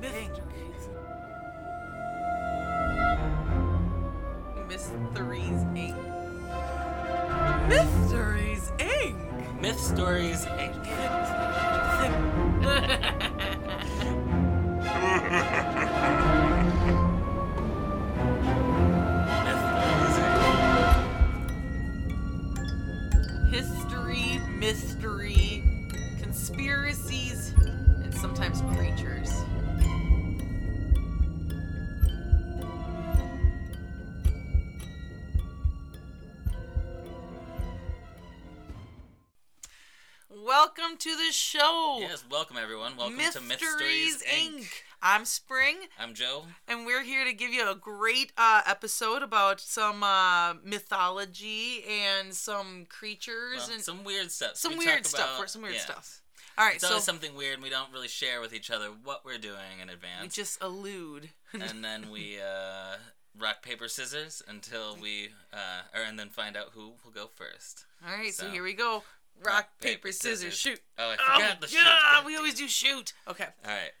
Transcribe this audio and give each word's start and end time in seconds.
Mysteries. 0.00 0.88
Mysteries 4.66 5.60
Inc. 5.74 5.96
Mysteries 7.68 8.72
Inc. 8.78 9.60
Myth 9.60 9.78
Stories 9.78 10.46
Inc. 10.46 10.86
Welcome 40.54 40.96
to 40.98 41.10
the 41.16 41.30
show. 41.30 41.98
Yes, 42.00 42.24
welcome 42.28 42.56
everyone. 42.60 42.96
Welcome 42.96 43.18
to 43.18 43.40
Mysteries 43.40 44.20
Inc. 44.24 44.56
Inc. 44.62 44.66
I'm 45.00 45.24
Spring, 45.24 45.76
I'm 45.96 46.12
Joe. 46.12 46.42
and 46.66 46.84
we're 46.84 47.04
here 47.04 47.24
to 47.24 47.32
give 47.32 47.52
you 47.52 47.70
a 47.70 47.76
great 47.76 48.32
uh, 48.36 48.62
episode 48.66 49.22
about 49.22 49.60
some 49.60 50.02
uh, 50.02 50.54
mythology 50.64 51.84
and 51.88 52.34
some 52.34 52.86
creatures 52.88 53.58
Well, 53.58 53.70
and 53.74 53.80
some 53.80 54.02
weird 54.02 54.32
stuff. 54.32 54.56
some 54.56 54.72
We 54.76 54.86
weird 54.86 55.06
stuff. 55.06 55.36
about- 55.36 55.50
some 55.50 55.62
weird 55.62 55.74
yeah. 55.76 55.80
stuff. 55.82 56.20
All 56.58 56.64
right, 56.64 56.74
It's 56.74 56.82
so 56.82 56.88
always 56.90 57.04
something 57.04 57.36
weird, 57.36 57.54
and 57.54 57.62
we 57.62 57.70
don't 57.70 57.92
really 57.92 58.08
share 58.08 58.40
with 58.40 58.52
each 58.52 58.72
other 58.72 58.86
what 59.04 59.24
we're 59.24 59.38
doing 59.38 59.78
in 59.80 59.88
advance. 59.88 60.22
we 60.22 60.28
just 60.30 60.60
allude. 60.60 61.28
and 61.52 61.84
then 61.84 62.10
we 62.10 62.38
uh, 62.40 62.96
rock 63.38 63.62
paper 63.62 63.86
scissors 63.86 64.42
until 64.48 64.96
we, 65.00 65.28
uh, 65.52 65.82
or 65.96 66.02
and 66.02 66.18
then 66.18 66.28
find 66.28 66.56
out 66.56 66.70
who 66.72 66.94
will 67.04 67.12
go 67.14 67.28
first. 67.32 67.84
All 68.04 68.12
right, 68.16 68.34
so, 68.34 68.46
So, 68.46 68.50
here 68.50 68.64
we 68.64 68.72
go. 68.72 69.04
Rock, 69.44 69.68
paper, 69.80 70.12
scissors, 70.12 70.58
shoot. 70.58 70.80
Oh, 70.98 71.10
I 71.10 71.16
Oh, 71.18 71.34
forgot 71.34 71.60
the 71.60 71.68
shoot. 71.68 71.78
yeah, 71.84 72.24
we 72.26 72.36
always 72.36 72.54
do 72.54 72.68
shoot. 72.68 73.12
Okay. 73.28 73.46
All 73.64 73.70
right. 73.70 73.92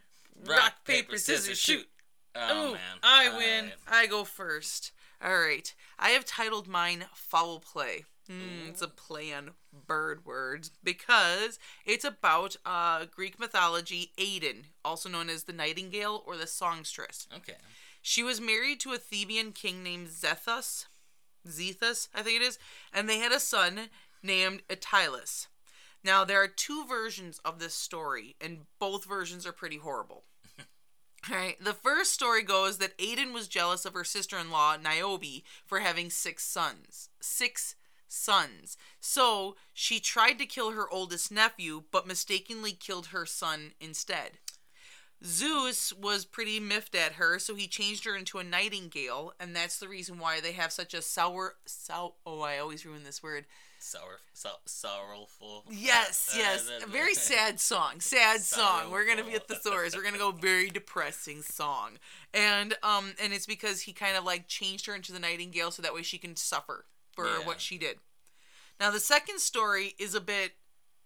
Rock, 0.46 0.84
paper, 0.84 1.16
scissors, 1.18 1.58
shoot. 1.58 1.86
Oh 2.34 2.68
Ooh, 2.70 2.72
man. 2.74 2.80
I 3.02 3.26
All 3.28 3.36
win. 3.38 3.64
right. 3.66 3.74
I 3.88 4.06
go 4.06 4.24
first. 4.24 4.92
All 5.22 5.36
right. 5.38 5.72
I 5.98 6.10
have 6.10 6.24
titled 6.24 6.68
mine 6.68 7.04
Foul 7.14 7.58
Play. 7.60 8.04
Hmm, 8.26 8.68
it's 8.68 8.80
a 8.82 8.86
play 8.88 9.32
on 9.34 9.50
bird 9.88 10.24
words 10.24 10.70
because 10.84 11.58
it's 11.84 12.04
about 12.04 12.54
uh, 12.64 13.06
Greek 13.12 13.40
mythology 13.40 14.12
Aedon, 14.16 14.66
also 14.84 15.08
known 15.08 15.28
as 15.28 15.44
the 15.44 15.52
nightingale 15.52 16.22
or 16.26 16.36
the 16.36 16.46
songstress. 16.46 17.26
Okay. 17.34 17.56
She 18.02 18.22
was 18.22 18.40
married 18.40 18.78
to 18.80 18.92
a 18.92 18.98
Theban 18.98 19.52
king 19.52 19.82
named 19.82 20.08
Zethus. 20.08 20.86
Zethus, 21.48 22.08
I 22.14 22.22
think 22.22 22.40
it 22.40 22.44
is. 22.44 22.58
And 22.92 23.08
they 23.08 23.18
had 23.18 23.32
a 23.32 23.40
son 23.40 23.88
named 24.22 24.62
Atylus. 24.68 25.46
Now, 26.02 26.24
there 26.24 26.42
are 26.42 26.48
two 26.48 26.86
versions 26.86 27.40
of 27.44 27.58
this 27.58 27.74
story, 27.74 28.36
and 28.40 28.60
both 28.78 29.04
versions 29.04 29.46
are 29.46 29.52
pretty 29.52 29.76
horrible. 29.76 30.24
All 31.30 31.36
right. 31.36 31.62
The 31.62 31.74
first 31.74 32.12
story 32.12 32.42
goes 32.42 32.78
that 32.78 32.94
Aedon 32.98 33.32
was 33.32 33.48
jealous 33.48 33.84
of 33.84 33.94
her 33.94 34.04
sister 34.04 34.38
in 34.38 34.50
law, 34.50 34.76
Niobe, 34.76 35.42
for 35.66 35.80
having 35.80 36.08
six 36.08 36.44
sons. 36.44 37.10
Six 37.20 37.76
sons. 38.08 38.78
So 38.98 39.56
she 39.74 40.00
tried 40.00 40.38
to 40.38 40.46
kill 40.46 40.72
her 40.72 40.88
oldest 40.90 41.30
nephew, 41.30 41.84
but 41.90 42.06
mistakenly 42.06 42.72
killed 42.72 43.08
her 43.08 43.26
son 43.26 43.72
instead. 43.80 44.38
Zeus 45.22 45.92
was 45.92 46.24
pretty 46.24 46.58
miffed 46.60 46.94
at 46.94 47.12
her, 47.12 47.38
so 47.38 47.54
he 47.54 47.66
changed 47.66 48.06
her 48.06 48.16
into 48.16 48.38
a 48.38 48.44
nightingale, 48.44 49.34
and 49.38 49.54
that's 49.54 49.78
the 49.78 49.88
reason 49.88 50.18
why 50.18 50.40
they 50.40 50.52
have 50.52 50.72
such 50.72 50.94
a 50.94 51.02
sour, 51.02 51.56
sour. 51.66 52.12
Oh, 52.24 52.40
I 52.40 52.58
always 52.58 52.86
ruin 52.86 53.04
this 53.04 53.22
word. 53.22 53.44
Sour, 53.82 54.20
so, 54.34 54.50
sorrowful. 54.66 55.64
Yes, 55.70 56.34
yes, 56.36 56.70
a 56.82 56.86
very 56.86 57.14
sad 57.14 57.58
song. 57.58 58.00
Sad 58.00 58.42
song. 58.42 58.90
We're 58.90 59.06
gonna 59.06 59.24
be 59.24 59.32
at 59.32 59.48
the 59.48 59.54
thesaurus. 59.54 59.96
We're 59.96 60.02
gonna 60.04 60.18
go 60.18 60.32
very 60.32 60.68
depressing 60.68 61.40
song, 61.40 61.92
and 62.34 62.74
um, 62.82 63.14
and 63.22 63.32
it's 63.32 63.46
because 63.46 63.80
he 63.82 63.92
kind 63.94 64.18
of 64.18 64.24
like 64.24 64.48
changed 64.48 64.84
her 64.84 64.94
into 64.94 65.12
the 65.12 65.18
nightingale 65.18 65.70
so 65.70 65.80
that 65.80 65.94
way 65.94 66.02
she 66.02 66.18
can 66.18 66.36
suffer 66.36 66.84
for 67.12 67.24
Yeah. 67.24 67.46
what 67.46 67.62
she 67.62 67.78
did. 67.78 67.96
Now 68.78 68.90
the 68.90 69.00
second 69.00 69.40
story 69.40 69.94
is 69.98 70.14
a 70.14 70.20
bit 70.20 70.52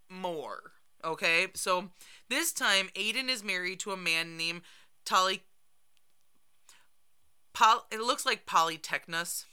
more. 0.08 0.72
Okay, 1.04 1.46
so 1.54 1.90
this 2.28 2.52
time 2.52 2.88
Aedon 2.96 3.28
is 3.30 3.44
married 3.44 3.78
to 3.80 3.92
a 3.92 3.96
man 3.96 4.36
named 4.36 4.62
Tali. 5.04 5.42
Pol- 7.52 7.86
it 7.92 8.00
looks 8.00 8.26
like 8.26 8.46
Polytechnos. 8.46 9.44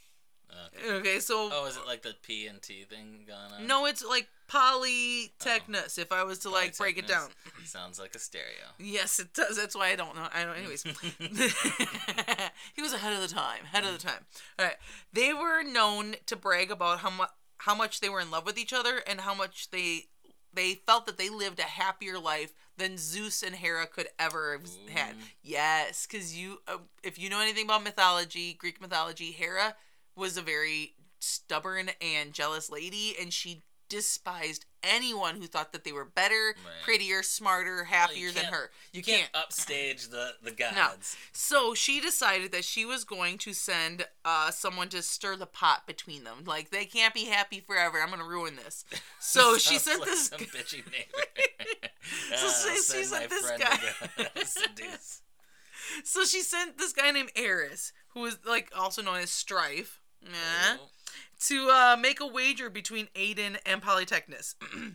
Okay. 0.76 0.92
Okay, 0.94 1.20
so 1.20 1.48
Oh, 1.52 1.66
is 1.66 1.76
it 1.76 1.86
like 1.86 2.02
the 2.02 2.14
P 2.22 2.46
and 2.46 2.60
T 2.60 2.84
thing 2.84 3.24
going 3.26 3.52
on? 3.60 3.66
no, 3.66 3.86
it's 3.86 4.04
like 4.04 4.28
Polytechnus. 4.48 5.98
If 5.98 6.12
I 6.12 6.22
was 6.24 6.38
to 6.40 6.50
like 6.50 6.76
break 6.76 6.98
it 6.98 7.06
down, 7.06 7.28
Sounds 7.64 7.98
like 7.98 8.14
a 8.14 8.18
stereo. 8.18 8.46
yes, 8.78 9.18
it 9.18 9.32
does. 9.34 9.56
That's 9.56 9.74
why 9.74 9.88
I 9.88 9.96
don't 9.96 10.14
know. 10.14 10.28
I 10.32 10.44
don't. 10.44 10.56
Anyways, 10.56 10.82
he 12.74 12.82
was 12.82 12.92
ahead 12.92 13.12
of 13.14 13.20
the 13.28 13.34
time. 13.34 13.60
Ahead 13.64 13.84
of 13.84 13.92
the 13.92 13.98
time. 13.98 14.24
All 14.58 14.66
right, 14.66 14.76
they 15.12 15.32
were 15.32 15.62
known 15.62 16.16
to 16.26 16.36
brag 16.36 16.70
about 16.70 16.98
how 17.00 17.10
much 17.10 17.30
how 17.58 17.74
much 17.74 18.00
they 18.00 18.08
were 18.08 18.20
in 18.20 18.30
love 18.30 18.44
with 18.44 18.58
each 18.58 18.72
other 18.72 18.98
and 19.06 19.20
how 19.20 19.34
much 19.34 19.70
they 19.70 20.06
they 20.52 20.74
felt 20.86 21.06
that 21.06 21.16
they 21.16 21.28
lived 21.30 21.58
a 21.60 21.62
happier 21.62 22.18
life 22.18 22.52
than 22.76 22.98
Zeus 22.98 23.42
and 23.42 23.54
Hera 23.56 23.86
could 23.86 24.08
ever 24.18 24.52
have 24.52 24.68
had. 24.94 25.14
Yes, 25.42 26.06
because 26.06 26.36
you, 26.36 26.58
uh, 26.68 26.78
if 27.02 27.18
you 27.18 27.30
know 27.30 27.40
anything 27.40 27.64
about 27.66 27.82
mythology, 27.84 28.52
Greek 28.54 28.80
mythology, 28.80 29.30
Hera 29.32 29.76
was 30.16 30.36
a 30.36 30.42
very 30.42 30.94
stubborn 31.18 31.90
and 32.00 32.32
jealous 32.32 32.70
lady, 32.70 33.14
and 33.20 33.32
she 33.32 33.62
despised 33.88 34.64
anyone 34.82 35.36
who 35.36 35.46
thought 35.46 35.70
that 35.72 35.84
they 35.84 35.92
were 35.92 36.04
better, 36.06 36.54
Right. 36.64 36.82
prettier, 36.82 37.22
smarter, 37.22 37.84
happier 37.84 38.30
than 38.30 38.46
her. 38.46 38.70
You, 38.90 39.02
can't. 39.02 39.30
can't 39.30 39.44
upstage 39.44 40.08
the 40.08 40.32
the 40.42 40.50
gods. 40.50 41.14
So 41.32 41.74
she 41.74 42.00
decided 42.00 42.52
that 42.52 42.64
she 42.64 42.86
was 42.86 43.04
going 43.04 43.36
to 43.38 43.52
send 43.52 44.06
uh, 44.24 44.50
someone 44.50 44.88
to 44.88 45.02
stir 45.02 45.36
the 45.36 45.44
pot 45.46 45.86
between 45.86 46.24
them. 46.24 46.38
Like 46.46 46.70
they 46.70 46.86
can't 46.86 47.12
be 47.12 47.26
happy 47.26 47.60
forever. 47.60 47.98
I'm 48.02 48.08
gonna 48.08 48.24
ruin 48.24 48.56
this. 48.56 48.84
So 49.20 49.56
she 49.58 49.78
sent 49.78 50.00
like 50.00 50.08
this. 50.08 50.28
some 50.28 50.38
bitchy 50.40 50.84
neighbor. 50.90 51.88
So 52.34 52.46
Ah, 52.48 52.62
she- 52.64 52.82
she 52.98 53.04
sent 53.04 53.28
this 53.30 53.50
guy- 53.58 54.24
seduce. 54.44 55.20
So 56.04 56.24
she 56.24 56.40
sent 56.40 56.78
this 56.78 56.92
guy 56.92 57.10
named 57.10 57.30
Eris, 57.36 57.92
who 58.14 58.20
was 58.20 58.38
like 58.46 58.70
also 58.76 59.02
known 59.02 59.18
as 59.18 59.30
Strife. 59.30 60.00
Nah. 60.24 60.76
Oh, 60.80 60.88
to 61.48 61.68
uh, 61.70 61.96
make 61.98 62.20
a 62.20 62.26
wager 62.26 62.70
between 62.70 63.08
Aedon 63.14 63.58
and 63.66 63.82
Polytechnis. 63.82 64.54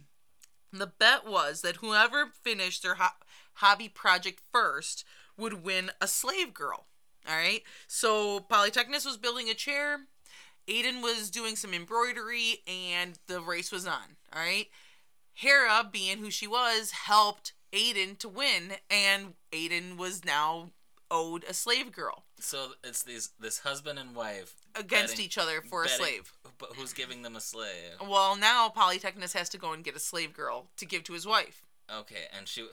the 0.74 0.88
bet 0.88 1.26
was 1.26 1.62
that 1.62 1.78
whoever 1.78 2.28
finished 2.42 2.84
their 2.84 2.96
ho- 2.96 3.18
hobby 3.56 3.90
project 3.90 4.42
first 4.52 5.04
would 5.38 5.64
win 5.64 5.92
a 6.00 6.08
slave 6.08 6.54
girl. 6.54 6.86
All 7.28 7.36
right. 7.36 7.64
So 7.88 8.40
Polytechnis 8.40 9.06
was 9.06 9.18
building 9.18 9.50
a 9.50 9.54
chair. 9.54 10.00
Aedon 10.68 11.02
was 11.02 11.30
doing 11.30 11.56
some 11.56 11.74
embroidery, 11.74 12.58
and 12.68 13.20
the 13.28 13.42
race 13.42 13.72
was 13.72 13.88
on. 13.88 14.18
All 14.34 14.42
right. 14.42 14.68
Hera, 15.34 15.88
being 15.90 16.18
who 16.18 16.32
she 16.32 16.48
was, 16.48 16.92
helped 16.92 17.54
Aedon 17.72 18.16
to 18.18 18.30
win, 18.30 18.74
and 18.90 19.34
Aiden 19.52 19.98
was 19.98 20.26
now 20.26 20.72
owed 21.12 21.44
a 21.46 21.54
slave 21.54 21.92
girl 21.92 22.24
So 22.40 22.74
it's 22.84 23.02
these 23.04 23.32
this 23.40 23.60
husband 23.60 23.98
and 23.98 24.14
wife 24.16 24.54
against 24.76 25.14
betting- 25.14 25.26
each 25.26 25.38
other 25.38 25.62
for 25.62 25.84
a 25.84 25.90
slave. 25.90 26.32
But 26.60 26.74
who's 26.76 26.94
giving 26.94 27.22
them 27.24 27.36
a 27.36 27.42
slave? 27.42 27.96
Well, 28.02 28.36
now 28.36 28.70
Polytechnis 28.70 29.34
has 29.34 29.50
to 29.50 29.58
go 29.58 29.74
and 29.74 29.84
get 29.84 29.96
a 29.96 30.00
slave 30.00 30.34
girl 30.34 30.68
to 30.78 30.86
give 30.86 31.04
to 31.06 31.14
his 31.14 31.26
wife. 31.26 31.64
Okay, 31.92 32.26
and 32.38 32.48
she. 32.48 32.68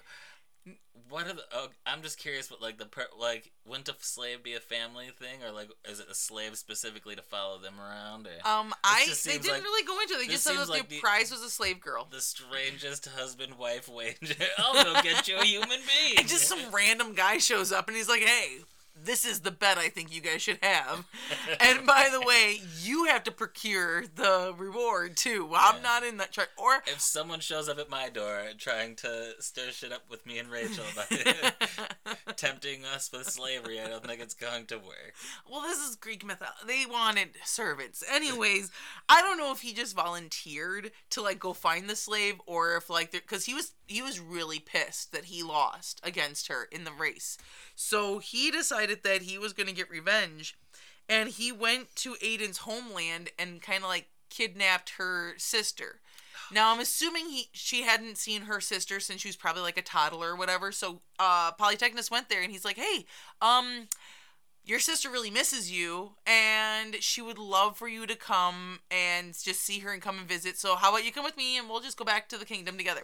What 1.11 1.27
are 1.27 1.35
the? 1.35 1.43
Oh, 1.53 1.69
I'm 1.87 2.00
just 2.00 2.19
curious. 2.19 2.50
What 2.50 2.62
like 2.62 2.79
the 2.79 2.87
per, 2.87 3.05
like 3.19 3.53
wouldn't 3.67 3.89
a 3.91 3.94
slave 4.00 4.43
be 4.43 4.55
a 4.55 4.61
family 4.61 5.09
thing, 5.19 5.43
or 5.47 5.50
like 5.53 5.69
is 5.89 6.00
it 6.00 6.06
a 6.11 6.15
slave 6.15 6.56
specifically 6.56 7.15
to 7.17 7.21
follow 7.23 7.59
them 7.59 7.75
around? 7.79 8.27
Or 8.27 8.49
Um, 8.49 8.75
I 8.83 9.06
they 9.25 9.33
didn't 9.39 9.47
like- 9.53 9.62
really 9.62 9.85
go 9.87 10.00
into 10.00 10.15
it. 10.15 10.19
They 10.19 10.27
just 10.29 10.44
said 10.44 10.56
like 10.69 10.89
the 10.89 10.97
the- 10.97 11.00
prize 11.00 11.31
was 11.31 11.43
a 11.43 11.50
slave 11.50 11.81
girl. 11.81 12.09
the 12.11 12.21
strangest 12.23 13.06
husband 13.06 13.59
wife 13.59 13.89
wager. 13.89 14.35
I'll 14.59 14.85
go 14.94 15.03
get 15.03 15.29
you 15.29 15.37
a 15.39 15.44
human 15.44 15.69
being. 15.81 16.15
And 16.19 16.29
just 16.29 16.49
some 16.49 16.71
random 16.73 17.12
guy 17.15 17.37
shows 17.39 17.71
up 17.71 17.89
and 17.89 17.97
he's 17.97 18.09
like, 18.09 18.23
"Hey, 18.23 18.61
this 19.05 19.25
is 19.25 19.41
the 19.41 19.51
bet 19.51 19.79
I 19.79 19.89
think 19.89 20.15
you 20.15 20.21
guys 20.21 20.43
should 20.43 20.59
have. 20.62 21.05
and 21.61 21.87
by 21.87 22.09
the 22.12 22.21
way, 22.21 22.61
you 22.83 23.05
have 23.06 23.23
to 23.25 23.31
procure 23.31 24.05
the 24.06 24.55
reward 24.56 25.17
too. 25.17 25.47
well 25.47 25.61
I'm 25.62 25.83
not 25.83 26.03
in 26.05 26.17
that 26.19 26.31
chart. 26.33 26.49
Or 26.56 26.83
If 26.87 27.01
someone 27.01 27.41
shows 27.41 27.69
up 27.69 27.79
at 27.79 27.91
my 27.91 28.09
door 28.09 28.43
trying 28.59 28.97
to 28.97 29.33
stir 29.41 29.71
shit 29.71 29.93
up 29.93 30.03
with 30.11 30.25
me 30.27 30.39
and 30.39 30.51
Rachel 30.51 30.85
about 30.93 32.37
tempting 32.37 32.85
us 32.85 33.11
with 33.12 33.27
slavery, 33.29 33.81
I 33.81 33.89
don't 33.89 34.05
think 34.05 34.21
it's 34.21 34.35
going 34.35 34.67
to 34.67 34.77
work. 34.77 35.15
well, 35.51 35.62
this 35.62 35.79
is 35.79 35.97
Greek 35.97 36.25
myth. 36.25 36.43
They 36.67 36.85
wanted 36.91 37.31
servants. 37.45 38.05
Anyways, 38.11 38.71
I 39.09 39.21
don't 39.21 39.39
know 39.39 39.53
if 39.53 39.61
he 39.61 39.73
just 39.73 39.95
volunteered 39.97 40.91
to 41.11 41.23
like 41.23 41.39
go 41.39 41.53
find 41.53 41.89
the 41.89 41.97
slave 41.97 42.41
or 42.47 42.77
if 42.77 42.91
like 42.91 43.12
because 43.12 43.45
he 43.47 43.55
was 43.55 43.73
he 43.87 44.01
was 44.01 44.19
really 44.19 44.59
pissed 44.59 45.12
that 45.12 45.27
he 45.27 45.43
lost 45.43 46.01
against 46.03 46.49
her 46.49 46.65
in 46.71 46.85
the 46.85 46.93
race. 46.93 47.37
So 47.75 48.19
he 48.19 48.51
decided 48.51 48.94
that 49.02 49.23
he 49.23 49.38
was 49.38 49.52
going 49.52 49.67
to 49.69 49.75
get 49.75 49.91
revenge 49.91 50.56
and 51.08 51.29
he 51.31 51.52
went 51.52 51.94
to 51.96 52.17
Aedon's 52.20 52.58
homeland 52.58 53.31
and 53.38 53.61
kind 53.61 53.82
of 53.82 53.88
like 53.88 54.08
kidnapped 54.31 54.91
her 54.99 55.35
sister. 55.37 56.00
Now 56.52 56.73
I'm 56.73 56.81
assuming 56.81 57.29
he 57.29 57.49
she 57.52 57.82
hadn't 57.82 58.19
seen 58.19 58.43
her 58.43 58.61
sister 58.61 59.00
since 59.00 59.20
she 59.20 59.29
was 59.29 59.37
probably 59.37 59.62
like 59.62 59.79
a 59.79 59.82
toddler 59.82 60.32
or 60.32 60.37
whatever. 60.37 60.73
So 60.73 61.00
uh 61.19 61.52
Polytechnicus 61.52 62.11
went 62.11 62.29
there 62.29 62.43
and 62.43 62.50
he's 62.50 62.64
like, 62.64 62.76
"Hey, 62.76 63.06
um 63.41 63.88
your 64.67 64.81
sister 64.81 65.11
really 65.11 65.31
misses 65.31 65.70
you 65.70 66.12
and 66.26 66.96
she 67.00 67.20
would 67.20 67.38
love 67.38 67.76
for 67.76 67.87
you 67.87 68.06
to 68.06 68.17
come 68.17 68.81
and 68.91 69.35
just 69.38 69.61
see 69.61 69.81
her 69.81 69.93
and 69.93 70.00
come 70.00 70.19
and 70.19 70.26
visit. 70.26 70.56
So 70.58 70.75
how 70.75 70.88
about 70.88 71.05
you 71.05 71.12
come 71.12 71.25
with 71.25 71.37
me 71.37 71.58
and 71.58 71.69
we'll 71.69 71.81
just 71.81 71.99
go 71.99 72.05
back 72.05 72.29
to 72.31 72.38
the 72.38 72.46
kingdom 72.46 72.76
together." 72.76 73.02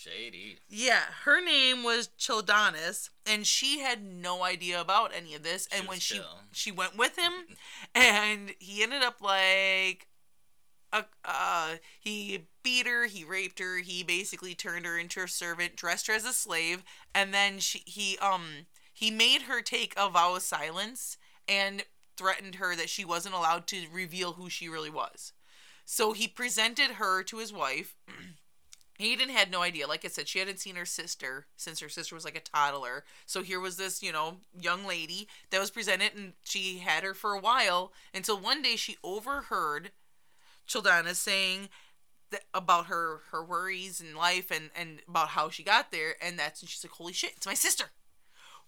Shady. 0.00 0.56
Yeah, 0.70 1.02
her 1.24 1.44
name 1.44 1.84
was 1.84 2.08
Childonis, 2.18 3.10
and 3.26 3.46
she 3.46 3.80
had 3.80 4.02
no 4.02 4.42
idea 4.42 4.80
about 4.80 5.12
any 5.14 5.34
of 5.34 5.42
this. 5.42 5.68
She 5.70 5.78
and 5.78 5.88
when 5.88 5.96
was 5.96 6.02
she 6.02 6.22
she 6.52 6.72
went 6.72 6.96
with 6.96 7.18
him, 7.18 7.32
and 7.94 8.54
he 8.58 8.82
ended 8.82 9.02
up 9.02 9.20
like, 9.20 10.08
uh, 10.90 11.02
uh, 11.22 11.74
he 12.00 12.46
beat 12.62 12.86
her, 12.86 13.06
he 13.06 13.24
raped 13.24 13.58
her, 13.58 13.78
he 13.78 14.02
basically 14.02 14.54
turned 14.54 14.86
her 14.86 14.98
into 14.98 15.22
a 15.22 15.28
servant, 15.28 15.76
dressed 15.76 16.06
her 16.06 16.14
as 16.14 16.24
a 16.24 16.32
slave, 16.32 16.82
and 17.14 17.34
then 17.34 17.58
she 17.58 17.82
he 17.84 18.16
um 18.18 18.66
he 18.94 19.10
made 19.10 19.42
her 19.42 19.60
take 19.60 19.92
a 19.98 20.08
vow 20.08 20.34
of 20.34 20.42
silence 20.42 21.18
and 21.46 21.84
threatened 22.16 22.54
her 22.54 22.74
that 22.74 22.88
she 22.88 23.04
wasn't 23.04 23.34
allowed 23.34 23.66
to 23.66 23.84
reveal 23.92 24.32
who 24.32 24.48
she 24.48 24.66
really 24.66 24.90
was. 24.90 25.34
So 25.84 26.12
he 26.12 26.26
presented 26.26 26.92
her 26.92 27.22
to 27.24 27.36
his 27.38 27.52
wife. 27.52 27.96
Hayden 29.00 29.30
had 29.30 29.50
no 29.50 29.62
idea. 29.62 29.86
Like 29.86 30.04
I 30.04 30.08
said, 30.08 30.28
she 30.28 30.38
hadn't 30.38 30.60
seen 30.60 30.76
her 30.76 30.84
sister 30.84 31.46
since 31.56 31.80
her 31.80 31.88
sister 31.88 32.14
was 32.14 32.24
like 32.24 32.36
a 32.36 32.40
toddler. 32.40 33.04
So 33.24 33.42
here 33.42 33.58
was 33.58 33.76
this, 33.76 34.02
you 34.02 34.12
know, 34.12 34.38
young 34.58 34.86
lady 34.86 35.26
that 35.50 35.58
was 35.60 35.70
presented, 35.70 36.14
and 36.14 36.34
she 36.44 36.78
had 36.78 37.02
her 37.02 37.14
for 37.14 37.32
a 37.32 37.40
while 37.40 37.92
until 38.14 38.38
one 38.38 38.62
day 38.62 38.76
she 38.76 38.98
overheard 39.02 39.92
Childana 40.68 41.14
saying 41.14 41.70
that 42.30 42.42
about 42.54 42.86
her 42.86 43.22
her 43.30 43.42
worries 43.42 44.00
in 44.00 44.14
life 44.14 44.50
and 44.50 44.70
and 44.76 45.00
about 45.08 45.28
how 45.28 45.48
she 45.48 45.62
got 45.62 45.90
there, 45.90 46.14
and 46.22 46.38
that's 46.38 46.60
when 46.60 46.68
she's 46.68 46.84
like, 46.84 46.92
"Holy 46.92 47.12
shit, 47.12 47.32
it's 47.36 47.46
my 47.46 47.54
sister!" 47.54 47.86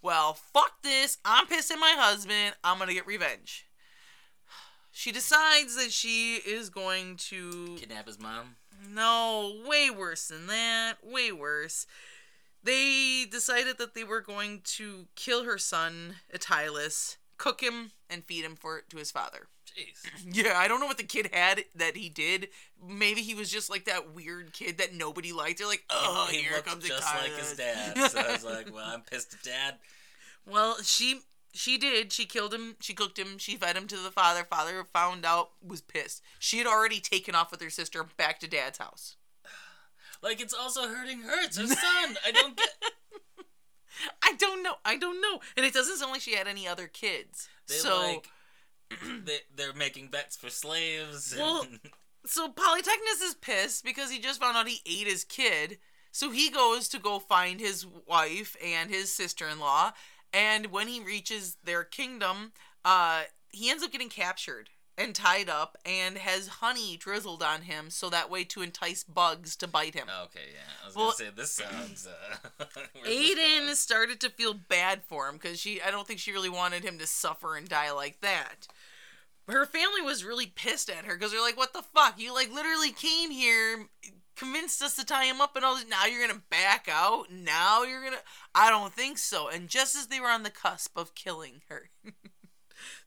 Well, 0.01 0.35
fuck 0.35 0.83
this. 0.83 1.19
I'm 1.25 1.47
pissing 1.47 1.79
my 1.79 1.95
husband. 1.97 2.57
I'm 2.65 2.79
gonna 2.79 2.95
get 2.95 3.07
revenge. 3.07 3.67
She 4.95 5.11
decides 5.11 5.75
that 5.77 5.91
she 5.91 6.35
is 6.35 6.69
going 6.69 7.17
to 7.29 7.77
Kidnap 7.79 8.07
his 8.07 8.21
mom? 8.21 8.57
No, 8.91 9.61
way 9.67 9.91
worse 9.91 10.29
than 10.29 10.47
that. 10.49 10.95
Way 11.03 11.33
worse. 11.33 11.87
They 12.65 13.27
decided 13.31 13.79
that 13.79 13.95
they 13.95 14.05
were 14.05 14.21
going 14.21 14.61
to 14.65 15.07
kill 15.17 15.45
her 15.45 15.59
son, 15.59 16.17
Attilus, 16.33 17.17
cook 17.37 17.61
him, 17.61 17.91
and 18.09 18.25
feed 18.25 18.45
him 18.45 18.55
for 18.55 18.83
to 18.89 18.97
his 18.99 19.11
father. 19.11 19.49
Jeez. 19.67 20.07
Yeah, 20.33 20.57
I 20.57 20.69
don't 20.69 20.79
know 20.81 20.87
what 20.87 20.99
the 20.99 21.03
kid 21.05 21.31
had 21.33 21.65
that 21.75 21.97
he 21.97 22.09
did. 22.09 22.49
Maybe 22.87 23.23
he 23.23 23.35
was 23.35 23.51
just 23.51 23.69
like 23.69 23.85
that 23.87 24.15
weird 24.15 24.53
kid 24.53 24.79
that 24.79 24.95
nobody 24.95 25.33
liked. 25.33 25.59
They're 25.59 25.67
like, 25.67 25.85
oh, 25.91 26.29
he 26.31 26.39
here 26.39 26.53
looked 26.53 26.67
comes 26.67 26.87
just 26.87 27.03
Attilus. 27.03 27.31
like 27.31 27.39
his 27.41 27.57
dad. 27.57 27.97
So 28.11 28.19
I 28.21 28.33
was 28.33 28.45
like, 28.45 28.73
well, 28.73 28.87
I'm 28.87 29.01
pissed 29.03 29.35
at 29.35 29.43
dad. 29.43 29.75
Well, 30.47 30.77
she 30.83 31.21
she 31.53 31.79
did. 31.79 32.13
She 32.13 32.25
killed 32.25 32.53
him. 32.55 32.77
She 32.81 32.95
cooked 32.95 33.19
him. 33.19 33.39
She 33.39 33.57
fed 33.57 33.77
him 33.77 33.87
to 33.89 33.97
the 33.97 34.11
father. 34.11 34.45
Father 34.45 34.85
found 34.93 35.25
out, 35.25 35.51
was 35.63 35.81
pissed. 35.81 36.23
She 36.39 36.59
had 36.59 36.67
already 36.67 37.01
taken 37.01 37.35
off 37.35 37.51
with 37.51 37.61
her 37.61 37.71
sister 37.71 38.05
back 38.17 38.41
to 38.41 38.49
dad's 38.49 38.79
house. 38.79 39.17
Like, 40.23 40.41
it's 40.41 40.55
also 40.55 40.83
hurting 40.87 41.23
her. 41.23 41.43
It's 41.43 41.57
her 41.59 41.67
son. 41.67 42.17
I 42.25 42.31
don't 42.33 42.57
get. 42.57 42.69
I 44.23 44.35
don't 44.35 44.63
know. 44.63 44.75
I 44.85 44.97
don't 44.97 45.21
know. 45.21 45.41
And 45.57 45.67
it 45.67 45.75
doesn't 45.75 45.97
sound 45.97 46.13
like 46.13 46.21
she 46.21 46.37
had 46.37 46.47
any 46.47 46.69
other 46.69 46.87
kids. 46.87 47.49
They 47.67 47.75
so 47.75 47.99
like. 48.01 48.29
They, 49.25 49.39
they're 49.57 49.73
making 49.73 50.09
bets 50.09 50.37
for 50.37 50.49
slaves. 50.49 51.33
And, 51.33 51.41
Well- 51.41 51.67
so 52.27 52.49
Polytechnicus 52.51 53.21
is 53.23 53.35
pissed 53.35 53.85
because 53.85 54.11
he 54.13 54.21
just 54.21 54.39
found 54.41 54.57
out 54.57 54.69
he 54.69 54.81
ate 54.87 55.09
his 55.09 55.25
kid. 55.25 55.79
So 56.13 56.31
he 56.31 56.51
goes 56.51 56.89
to 56.91 56.99
go 56.99 57.19
find 57.19 57.59
his 57.59 57.87
wife 58.07 58.55
and 58.63 58.91
his 58.91 59.11
sister-in-law, 59.11 59.93
and 60.33 60.67
when 60.67 60.89
he 60.89 61.01
reaches 61.01 61.57
their 61.65 61.85
kingdom, 61.85 62.53
uh, 62.85 63.23
he 63.51 63.71
ends 63.71 63.83
up 63.83 63.93
getting 63.93 64.09
captured 64.09 64.71
and 64.99 65.15
tied 65.15 65.49
up 65.49 65.77
and 65.87 66.19
has 66.19 66.47
honey 66.49 66.97
drizzled 66.99 67.43
on 67.43 67.63
him 67.63 67.89
so 67.89 68.11
that 68.11 68.29
way 68.31 68.45
to 68.45 68.61
entice 68.61 69.03
bugs 69.05 69.57
to 69.57 69.67
bite 69.67 69.95
him. 69.95 70.07
okay, 70.25 70.41
yeah. 70.53 70.61
I 70.83 70.87
was 70.87 70.95
Well- 70.95 71.07
gonna 71.07 71.17
say 71.17 71.31
this 71.35 71.53
sounds. 71.53 72.07
Uh, 72.07 72.65
Aedon 73.07 73.75
started 73.75 74.21
to 74.21 74.31
feel 74.31 74.53
bad 74.55 75.03
for 75.05 75.29
him 75.29 75.35
because 75.37 75.59
she 75.59 75.81
I 75.81 75.91
don't 75.91 76.07
think 76.07 76.21
she 76.21 76.33
really 76.33 76.51
wanted 76.51 76.85
him 76.85 76.99
to 76.99 77.07
suffer 77.07 77.57
and 77.57 77.69
die 77.69 77.91
like 77.91 78.21
that. 78.21 78.67
Her 79.49 79.67
family 79.67 80.01
was 80.03 80.25
really 80.25 80.47
pissed 80.47 80.89
at 80.91 81.05
her 81.05 81.15
because 81.15 81.33
they're 81.33 81.41
like, 81.41 81.57
"What 81.57 81.73
the 81.73 81.83
fuck? 81.83 82.19
You 82.19 82.33
like 82.35 82.53
literally 82.53 82.93
came 82.93 83.31
here, 83.31 83.89
convinced 84.37 84.83
us 84.83 84.97
to 84.97 85.05
tie 85.05 85.25
him 85.25 85.41
up, 85.41 85.57
and 85.57 85.65
all 85.65 85.75
this. 85.75 85.87
Now 85.89 86.07
you're 86.07 86.27
gonna 86.27 86.43
back 86.51 86.89
out. 86.91 87.31
Now 87.31 87.83
you're 87.83 88.03
gonna. 88.03 88.23
I 88.55 88.71
don't 88.71 88.93
think 88.93 89.19
so." 89.19 89.49
And 89.49 89.69
just 89.69 89.97
as 89.97 90.09
they 90.09 90.21
were 90.21 90.29
on 90.29 90.43
the 90.43 90.51
cusp 90.51 90.97
of 90.97 91.15
killing 91.15 91.63
her, 91.69 91.91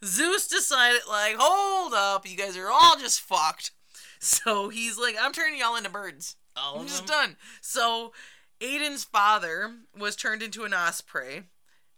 Zeus 0.03 0.47
decided, 0.47 1.01
like, 1.07 1.35
"Hold 1.37 1.93
up, 1.93 2.29
you 2.29 2.37
guys 2.37 2.57
are 2.57 2.71
all 2.71 2.97
just 2.97 3.21
fucked." 3.21 3.71
So 4.19 4.69
he's 4.69 4.97
like, 4.97 5.15
"I'm 5.19 5.33
turning 5.33 5.59
y'all 5.59 5.75
into 5.75 5.89
birds." 5.89 6.35
All 6.57 6.79
I'm 6.79 6.87
just 6.87 7.05
done. 7.05 7.35
So, 7.59 8.13
Aedon's 8.61 9.03
father 9.03 9.73
was 9.97 10.15
turned 10.15 10.41
into 10.41 10.63
an 10.63 10.73
osprey. 10.73 11.43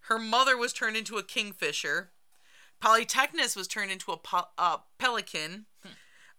Her 0.08 0.18
mother 0.18 0.56
was 0.56 0.72
turned 0.72 0.96
into 0.96 1.16
a 1.16 1.22
kingfisher. 1.22 2.10
Polytechnicus 2.80 3.54
was 3.54 3.68
turned 3.68 3.90
into 3.90 4.10
a 4.10 4.16
po- 4.16 4.48
uh, 4.56 4.78
pelican. 4.98 5.66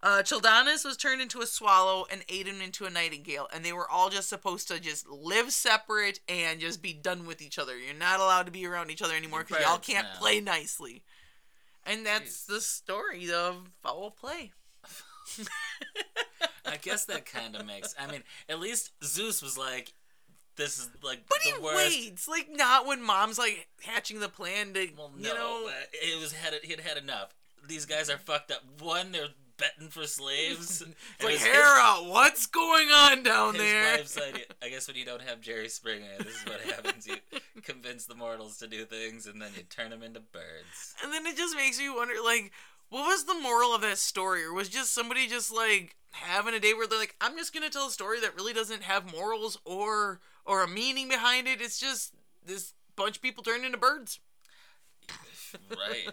Uh, 0.02 0.22
Childanus 0.22 0.84
was 0.84 0.96
turned 0.96 1.20
into 1.20 1.40
a 1.42 1.46
swallow, 1.46 2.06
and 2.10 2.24
Aedon 2.28 2.62
into 2.62 2.86
a 2.86 2.90
nightingale. 2.90 3.48
And 3.52 3.62
they 3.64 3.72
were 3.74 3.88
all 3.88 4.08
just 4.08 4.28
supposed 4.30 4.66
to 4.68 4.80
just 4.80 5.06
live 5.08 5.52
separate 5.52 6.20
and 6.28 6.58
just 6.58 6.80
be 6.80 6.94
done 6.94 7.26
with 7.26 7.42
each 7.42 7.58
other. 7.58 7.78
You're 7.78 7.94
not 7.94 8.18
allowed 8.18 8.46
to 8.46 8.52
be 8.52 8.66
around 8.66 8.90
each 8.90 9.02
other 9.02 9.14
anymore 9.14 9.44
because 9.46 9.62
y'all 9.62 9.78
can't 9.78 10.06
now. 10.14 10.18
play 10.18 10.40
nicely. 10.40 11.02
And 11.84 12.06
that's 12.06 12.44
the 12.46 12.60
story 12.60 13.30
of 13.32 13.68
foul 13.82 14.10
play. 14.10 14.52
I 16.66 16.76
guess 16.80 17.04
that 17.06 17.26
kind 17.26 17.56
of 17.56 17.66
makes. 17.66 17.94
I 17.98 18.10
mean, 18.10 18.22
at 18.48 18.60
least 18.60 18.92
Zeus 19.02 19.42
was 19.42 19.56
like, 19.58 19.92
"This 20.56 20.78
is 20.78 20.90
like 21.02 21.20
But 21.28 21.38
the 21.44 21.50
he 21.50 21.58
worst." 21.62 21.76
waits, 21.76 22.28
like 22.28 22.48
not 22.50 22.86
when 22.86 23.02
mom's 23.02 23.38
like 23.38 23.68
hatching 23.82 24.20
the 24.20 24.28
plan 24.28 24.72
to, 24.74 24.88
Well, 24.96 25.10
no, 25.16 25.28
you 25.28 25.34
know. 25.34 25.70
it 25.92 26.20
was 26.20 26.32
had 26.32 26.54
he 26.62 26.70
had 26.70 26.80
had 26.80 26.96
enough. 26.96 27.34
These 27.66 27.86
guys 27.86 28.08
are 28.10 28.18
fucked 28.18 28.50
up. 28.50 28.62
One, 28.80 29.12
they're 29.12 29.28
betting 29.60 29.88
for 29.90 30.06
slaves. 30.06 30.82
It's 31.20 31.24
like 31.24 31.36
Hera, 31.36 32.10
what's 32.10 32.46
going 32.46 32.88
on 32.88 33.22
down 33.22 33.56
there? 33.56 33.94
idea. 33.94 34.44
I 34.62 34.68
guess 34.68 34.88
when 34.88 34.96
you 34.96 35.04
don't 35.04 35.22
have 35.22 35.40
Jerry 35.40 35.68
Springer, 35.68 36.06
this 36.18 36.28
is 36.28 36.44
what 36.46 36.60
happens. 36.60 37.06
You 37.06 37.16
convince 37.62 38.06
the 38.06 38.14
mortals 38.14 38.56
to 38.58 38.66
do 38.66 38.84
things, 38.84 39.26
and 39.26 39.40
then 39.40 39.50
you 39.56 39.62
turn 39.64 39.90
them 39.90 40.02
into 40.02 40.20
birds. 40.20 40.94
And 41.04 41.12
then 41.12 41.26
it 41.26 41.36
just 41.36 41.54
makes 41.54 41.78
me 41.78 41.90
wonder, 41.90 42.14
like, 42.24 42.52
what 42.88 43.06
was 43.06 43.24
the 43.24 43.34
moral 43.34 43.74
of 43.74 43.82
that 43.82 43.98
story? 43.98 44.42
Or 44.44 44.54
was 44.54 44.68
just 44.68 44.94
somebody 44.94 45.28
just 45.28 45.52
like 45.52 45.96
having 46.12 46.54
a 46.54 46.60
day 46.60 46.72
where 46.74 46.86
they're 46.86 46.98
like, 46.98 47.14
I'm 47.20 47.36
just 47.36 47.52
gonna 47.54 47.70
tell 47.70 47.86
a 47.86 47.90
story 47.90 48.20
that 48.20 48.34
really 48.34 48.52
doesn't 48.52 48.82
have 48.82 49.12
morals 49.12 49.58
or 49.64 50.20
or 50.44 50.62
a 50.62 50.68
meaning 50.68 51.08
behind 51.08 51.46
it. 51.46 51.60
It's 51.60 51.78
just 51.78 52.14
this 52.44 52.72
bunch 52.96 53.16
of 53.16 53.22
people 53.22 53.42
turned 53.42 53.64
into 53.64 53.78
birds. 53.78 54.18
Right. 55.70 56.10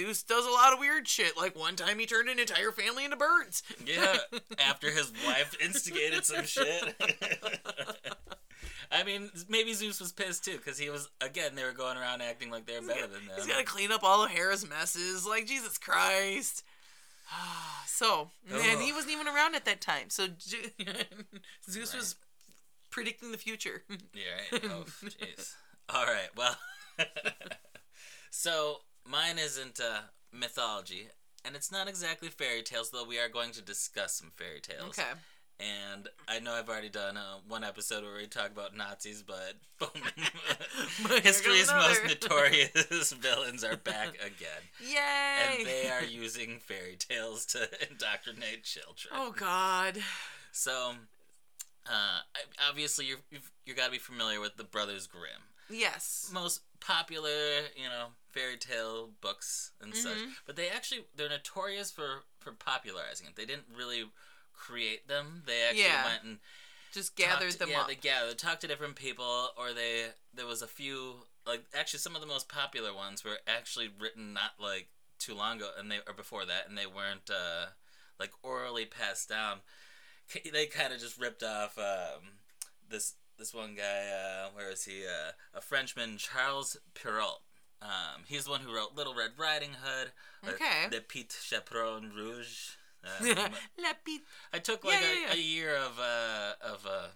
Zeus 0.00 0.22
does 0.22 0.46
a 0.46 0.50
lot 0.50 0.72
of 0.72 0.78
weird 0.78 1.06
shit. 1.06 1.36
Like 1.36 1.58
one 1.58 1.76
time 1.76 1.98
he 1.98 2.06
turned 2.06 2.28
an 2.28 2.38
entire 2.38 2.72
family 2.72 3.04
into 3.04 3.16
birds. 3.16 3.62
Yeah. 3.84 4.16
After 4.58 4.90
his 4.90 5.12
wife 5.26 5.54
instigated 5.62 6.24
some 6.24 6.44
shit. 6.44 6.94
I 8.92 9.04
mean, 9.04 9.30
maybe 9.48 9.72
Zeus 9.72 10.00
was 10.00 10.10
pissed 10.10 10.44
too, 10.44 10.56
because 10.56 10.78
he 10.78 10.90
was 10.90 11.08
again. 11.20 11.54
They 11.54 11.64
were 11.64 11.72
going 11.72 11.96
around 11.96 12.22
acting 12.22 12.50
like 12.50 12.66
they're 12.66 12.82
better 12.82 13.02
than 13.02 13.26
them. 13.26 13.36
He's 13.36 13.46
gotta 13.46 13.64
clean 13.64 13.92
up 13.92 14.02
all 14.02 14.24
of 14.24 14.30
Hera's 14.30 14.68
messes. 14.68 15.26
Like 15.26 15.46
Jesus 15.46 15.78
Christ. 15.78 16.64
so, 17.86 18.30
and 18.50 18.80
he 18.80 18.92
wasn't 18.92 19.12
even 19.12 19.28
around 19.28 19.54
at 19.54 19.64
that 19.66 19.80
time. 19.80 20.08
So 20.08 20.26
Zeus 21.70 21.94
was 21.94 22.16
predicting 22.90 23.32
the 23.32 23.38
future. 23.38 23.82
Yeah. 23.88 24.58
Right. 24.58 24.64
Oh, 24.64 24.84
jeez. 25.04 25.54
All 25.88 26.06
right. 26.06 26.30
Well, 26.36 26.56
so 28.30 28.78
mine 29.04 29.38
isn't 29.38 29.80
uh, 29.80 30.00
mythology, 30.32 31.08
and 31.44 31.54
it's 31.56 31.72
not 31.72 31.88
exactly 31.88 32.28
fairy 32.28 32.62
tales, 32.62 32.90
though 32.90 33.04
we 33.04 33.18
are 33.18 33.28
going 33.28 33.52
to 33.52 33.62
discuss 33.62 34.14
some 34.14 34.32
fairy 34.36 34.60
tales. 34.60 34.98
Okay. 34.98 35.10
And 35.60 36.08
I 36.26 36.40
know 36.40 36.54
I've 36.54 36.70
already 36.70 36.88
done 36.88 37.18
uh, 37.18 37.36
one 37.46 37.64
episode 37.64 38.02
where 38.02 38.16
we 38.16 38.26
talk 38.26 38.50
about 38.50 38.74
Nazis, 38.74 39.22
but 39.22 39.56
boom, 39.78 39.90
But 41.02 41.10
here 41.10 41.20
history's 41.20 41.70
most 41.70 42.02
notorious 42.06 43.12
villains 43.20 43.62
are 43.62 43.76
back 43.76 44.14
again, 44.14 44.62
Yay! 44.80 45.58
and 45.58 45.66
they 45.66 45.90
are 45.90 46.02
using 46.02 46.60
fairy 46.60 46.96
tales 46.98 47.44
to 47.46 47.68
indoctrinate 47.90 48.64
children. 48.64 49.12
Oh 49.14 49.32
God. 49.36 49.98
So, 50.52 50.92
uh, 51.86 52.20
obviously, 52.66 53.06
you've, 53.06 53.22
you've, 53.30 53.50
you 53.66 53.74
got 53.74 53.86
to 53.86 53.92
be 53.92 53.98
familiar 53.98 54.40
with 54.40 54.56
the 54.56 54.64
Brothers 54.64 55.06
Grimm. 55.06 55.42
Yes. 55.68 56.30
most 56.32 56.62
popular, 56.80 57.28
you 57.76 57.84
know, 57.84 58.06
fairy 58.32 58.56
tale 58.56 59.08
books 59.20 59.72
and 59.80 59.94
such. 59.96 60.18
Mhm. 60.18 60.34
But 60.46 60.56
they 60.56 60.68
actually 60.70 61.06
they're 61.14 61.28
notorious 61.28 61.90
for 61.90 62.24
for 62.38 62.52
popularizing 62.52 63.26
it. 63.26 63.36
They 63.36 63.44
didn't 63.46 63.68
really 63.74 64.10
create 64.52 65.08
them. 65.08 65.42
They 65.46 65.62
actually 65.62 65.82
Yeah. 65.84 66.04
went 66.04 66.22
and 66.24 66.40
Just 66.92 67.14
gathered 67.16 67.52
them 67.54 67.70
yeah, 67.70 67.82
up. 67.82 67.86
they 67.86 67.94
gathered, 67.94 68.38
talked 68.38 68.60
to 68.62 68.66
different 68.66 68.96
people, 68.96 69.52
or 69.56 69.72
they 69.72 70.12
there 70.34 70.46
was 70.46 70.62
a 70.62 70.66
few 70.68 71.26
like 71.46 71.64
actually 71.74 72.00
some 72.00 72.14
of 72.14 72.20
the 72.20 72.26
most 72.26 72.48
popular 72.48 72.92
ones 72.92 73.24
were 73.24 73.40
actually 73.46 73.88
written 73.88 74.32
not 74.32 74.58
like 74.58 74.88
too 75.18 75.34
long 75.34 75.56
ago, 75.58 75.70
and 75.78 75.90
they 75.90 76.00
or 76.06 76.12
before 76.14 76.44
that, 76.46 76.66
and 76.68 76.76
they 76.76 76.86
weren't 76.86 77.30
uh, 77.30 77.66
like 78.18 78.32
orally 78.42 78.86
passed 78.86 79.28
down. 79.28 79.62
They 80.44 80.66
kind 80.66 80.92
of 80.92 81.00
just 81.00 81.18
ripped 81.18 81.42
off 81.42 81.76
um, 81.78 82.38
this 82.88 83.14
this 83.36 83.52
one 83.54 83.74
guy. 83.74 84.06
Uh, 84.08 84.50
where 84.50 84.70
is 84.70 84.84
he? 84.84 85.04
Uh, 85.06 85.32
a 85.54 85.60
Frenchman, 85.60 86.18
Charles 86.18 86.76
Perrault. 86.94 87.42
Um, 87.82 88.24
he's 88.26 88.44
the 88.44 88.50
one 88.50 88.60
who 88.60 88.74
wrote 88.74 88.94
Little 88.94 89.14
Red 89.14 89.30
Riding 89.38 89.70
Hood. 89.82 90.12
uh, 90.46 90.50
Okay. 90.52 90.88
Le 90.90 91.00
Petit 91.00 91.36
Chaperon 91.42 92.12
Rouge. 92.14 92.72
Uh, 93.02 93.24
La 93.82 93.92
Pete, 94.04 94.22
I 94.52 94.58
took 94.58 94.84
like 94.84 94.98
yeah, 95.00 95.08
a, 95.08 95.28
yeah. 95.28 95.32
a 95.34 95.36
year 95.42 95.74
of 95.76 95.98
uh, 95.98 96.52
of 96.62 96.86
uh, 96.86 97.06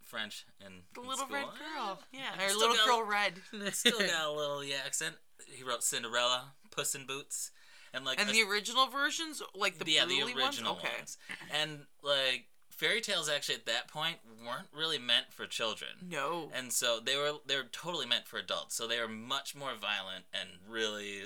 French 0.00 0.44
in 0.64 0.82
the 0.94 1.00
little 1.00 1.16
school. 1.26 1.34
red 1.34 1.46
girl. 1.46 1.98
Yeah, 2.12 2.20
or 2.40 2.54
little 2.56 2.76
girl 2.86 3.02
red. 3.02 3.40
Still 3.74 3.98
got 4.06 4.28
a 4.28 4.30
little 4.32 4.62
yeah, 4.62 4.76
accent. 4.86 5.16
He 5.52 5.64
wrote 5.64 5.82
Cinderella, 5.82 6.52
Puss 6.70 6.94
in 6.94 7.06
Boots, 7.06 7.50
and 7.92 8.04
like 8.04 8.20
and 8.20 8.30
a- 8.30 8.32
the 8.32 8.42
original 8.42 8.86
versions, 8.86 9.42
like 9.56 9.78
the 9.78 9.90
yeah, 9.90 10.04
the 10.04 10.22
original 10.22 10.74
ones. 10.74 11.18
Okay. 11.28 11.60
And 11.60 11.86
like 12.04 12.44
fairy 12.82 13.00
tales, 13.00 13.28
actually 13.28 13.54
at 13.54 13.66
that 13.66 13.86
point 13.88 14.16
weren't 14.44 14.66
really 14.76 14.98
meant 14.98 15.26
for 15.32 15.46
children. 15.46 15.90
No. 16.10 16.50
And 16.54 16.72
so 16.72 16.98
they 16.98 17.16
were 17.16 17.34
they 17.46 17.56
were 17.56 17.68
totally 17.70 18.06
meant 18.06 18.26
for 18.26 18.38
adults. 18.38 18.74
So 18.74 18.86
they 18.86 18.98
were 19.00 19.08
much 19.08 19.54
more 19.54 19.70
violent 19.80 20.24
and 20.34 20.50
really, 20.68 21.22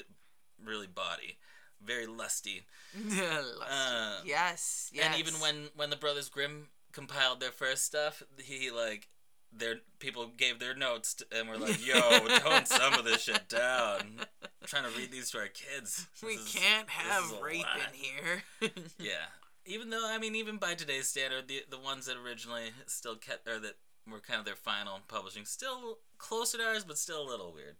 really 0.62 0.86
body, 0.86 1.38
very 1.82 2.06
lusty. 2.20 2.66
Uh, 2.94 4.18
yes. 4.24 4.90
Yes. 4.92 5.06
And 5.06 5.14
even 5.18 5.34
when 5.40 5.68
when 5.74 5.90
the 5.90 5.96
Brothers 5.96 6.28
Grimm 6.28 6.68
compiled 6.92 7.40
their 7.40 7.52
first 7.52 7.84
stuff, 7.84 8.22
he 8.38 8.70
like 8.70 9.08
their 9.52 9.76
people 9.98 10.30
gave 10.36 10.58
their 10.58 10.74
notes 10.74 11.14
to, 11.14 11.26
and 11.32 11.48
were 11.48 11.56
like, 11.56 11.84
"Yo, 11.86 11.94
tone 12.38 12.66
some 12.66 12.94
of 12.94 13.04
this 13.04 13.22
shit 13.22 13.48
down. 13.48 14.00
I'm 14.42 14.46
trying 14.66 14.84
to 14.84 14.98
read 14.98 15.10
these 15.10 15.30
to 15.30 15.38
our 15.38 15.48
kids. 15.48 16.06
we 16.22 16.34
is- 16.34 16.52
can't 16.54 16.88
have 16.90 17.32
rape 17.40 17.64
lot." 17.64 17.78
in 17.88 17.98
here. 17.98 18.42
Yeah. 18.98 19.26
Even 19.66 19.90
though 19.90 20.08
I 20.08 20.18
mean, 20.18 20.36
even 20.36 20.56
by 20.56 20.74
today's 20.74 21.08
standard, 21.08 21.48
the 21.48 21.64
the 21.68 21.78
ones 21.78 22.06
that 22.06 22.16
originally 22.16 22.70
still 22.86 23.16
kept 23.16 23.48
or 23.48 23.58
that 23.58 23.76
were 24.10 24.20
kind 24.20 24.38
of 24.38 24.46
their 24.46 24.56
final 24.56 25.00
publishing, 25.08 25.44
still 25.44 25.98
closer 26.18 26.58
to 26.58 26.64
ours, 26.64 26.84
but 26.84 26.98
still 26.98 27.22
a 27.22 27.28
little 27.28 27.52
weird. 27.52 27.76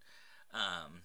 Um, 0.52 1.02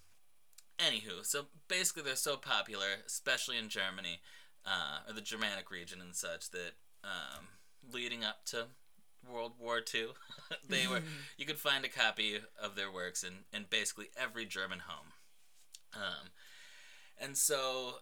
anywho, 0.79 1.25
so 1.25 1.45
basically, 1.67 2.03
they're 2.03 2.15
so 2.15 2.37
popular, 2.37 2.87
especially 3.05 3.57
in 3.57 3.69
Germany 3.69 4.21
uh, 4.65 4.99
or 5.07 5.13
the 5.13 5.21
Germanic 5.21 5.69
region 5.71 6.01
and 6.01 6.15
such, 6.15 6.49
that 6.51 6.73
um, 7.03 7.47
leading 7.91 8.23
up 8.23 8.45
to 8.45 8.65
World 9.31 9.53
War 9.59 9.81
II, 9.93 10.07
they 10.69 10.87
were 10.87 11.01
you 11.37 11.45
could 11.45 11.59
find 11.59 11.85
a 11.85 11.89
copy 11.89 12.39
of 12.61 12.75
their 12.75 12.91
works 12.91 13.23
in 13.23 13.45
in 13.53 13.65
basically 13.69 14.07
every 14.17 14.45
German 14.45 14.79
home. 14.79 15.07
Um, 15.93 16.29
and 17.19 17.37
so 17.37 17.95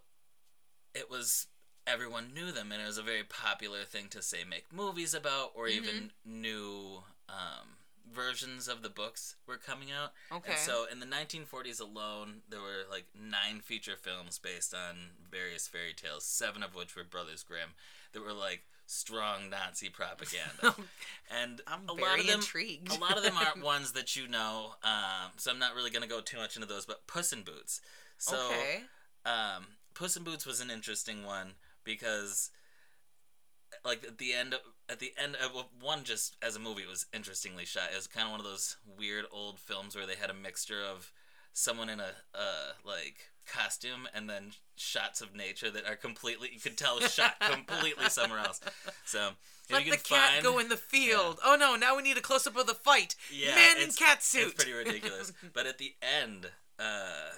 it 0.93 1.09
was 1.09 1.47
everyone 1.91 2.33
knew 2.33 2.51
them 2.51 2.71
and 2.71 2.81
it 2.81 2.85
was 2.85 2.97
a 2.97 3.03
very 3.03 3.23
popular 3.23 3.83
thing 3.83 4.05
to 4.09 4.21
say 4.21 4.39
make 4.47 4.71
movies 4.73 5.13
about 5.13 5.51
or 5.55 5.67
even 5.67 6.11
new 6.25 7.03
um, 7.27 7.77
versions 8.11 8.67
of 8.67 8.81
the 8.81 8.89
books 8.89 9.35
were 9.47 9.57
coming 9.57 9.89
out 9.91 10.11
Okay. 10.31 10.51
and 10.51 10.59
so 10.59 10.85
in 10.91 10.99
the 10.99 11.05
1940s 11.05 11.79
alone 11.79 12.41
there 12.49 12.59
were 12.59 12.83
like 12.89 13.05
nine 13.19 13.59
feature 13.61 13.95
films 13.99 14.39
based 14.39 14.73
on 14.73 14.95
various 15.31 15.67
fairy 15.67 15.93
tales 15.95 16.25
seven 16.25 16.63
of 16.63 16.75
which 16.75 16.95
were 16.95 17.03
brothers 17.03 17.43
grimm 17.43 17.69
that 18.13 18.21
were 18.23 18.33
like 18.33 18.61
strong 18.87 19.49
nazi 19.51 19.89
propaganda 19.89 20.75
and 21.41 21.61
I'm 21.67 21.81
a 21.87 21.93
very 21.93 22.07
lot 22.09 22.19
of 22.19 22.25
them 22.25 22.39
intrigued. 22.39 22.91
a 22.91 22.99
lot 22.99 23.17
of 23.17 23.23
them 23.23 23.35
aren't 23.37 23.63
ones 23.75 23.91
that 23.91 24.15
you 24.15 24.27
know 24.27 24.73
um, 24.83 25.31
so 25.37 25.51
i'm 25.51 25.59
not 25.59 25.75
really 25.75 25.91
going 25.91 26.01
to 26.01 26.09
go 26.09 26.21
too 26.21 26.37
much 26.37 26.55
into 26.55 26.67
those 26.67 26.87
but 26.87 27.05
puss 27.05 27.31
in 27.31 27.43
boots 27.43 27.81
so 28.17 28.35
okay. 28.47 28.81
um, 29.25 29.65
Puss 29.93 30.15
in 30.15 30.23
Boots 30.23 30.45
was 30.45 30.61
an 30.61 30.69
interesting 30.71 31.25
one 31.25 31.51
because, 31.89 32.51
like 33.83 34.03
at 34.05 34.19
the 34.19 34.33
end, 34.33 34.55
at 34.87 34.99
the 34.99 35.13
end 35.21 35.35
of 35.35 35.65
one, 35.81 36.03
just 36.03 36.35
as 36.41 36.55
a 36.55 36.59
movie, 36.59 36.83
it 36.83 36.89
was 36.89 37.07
interestingly 37.13 37.65
shot. 37.65 37.89
It 37.91 37.95
was 37.95 38.07
kind 38.07 38.25
of 38.25 38.31
one 38.31 38.39
of 38.39 38.45
those 38.45 38.77
weird 38.97 39.25
old 39.31 39.59
films 39.59 39.95
where 39.95 40.05
they 40.05 40.15
had 40.15 40.29
a 40.29 40.35
mixture 40.35 40.81
of 40.81 41.11
someone 41.53 41.89
in 41.89 41.99
a 41.99 42.11
uh, 42.35 42.73
like 42.85 43.31
costume 43.47 44.07
and 44.13 44.29
then 44.29 44.51
shots 44.75 45.19
of 45.19 45.35
nature 45.35 45.71
that 45.71 45.87
are 45.87 45.95
completely 45.95 46.49
you 46.53 46.59
could 46.59 46.77
tell 46.77 46.99
shot 46.99 47.39
completely 47.51 48.07
somewhere 48.09 48.39
else. 48.39 48.61
So 49.05 49.31
Let 49.71 49.85
you 49.85 49.91
the 49.91 49.97
cat 49.97 50.33
find, 50.33 50.43
go 50.43 50.59
in 50.59 50.69
the 50.69 50.77
field. 50.77 51.39
Oh 51.43 51.57
no! 51.59 51.75
Now 51.75 51.97
we 51.97 52.03
need 52.03 52.17
a 52.17 52.21
close 52.21 52.45
up 52.45 52.55
of 52.55 52.67
the 52.67 52.75
fight. 52.75 53.15
yeah, 53.33 53.55
Man 53.55 53.77
in 53.81 53.91
cat 53.91 54.21
suit. 54.21 54.53
It's 54.53 54.63
pretty 54.63 54.73
ridiculous. 54.73 55.33
but 55.53 55.65
at 55.65 55.79
the 55.79 55.93
end, 56.01 56.51
uh, 56.77 57.31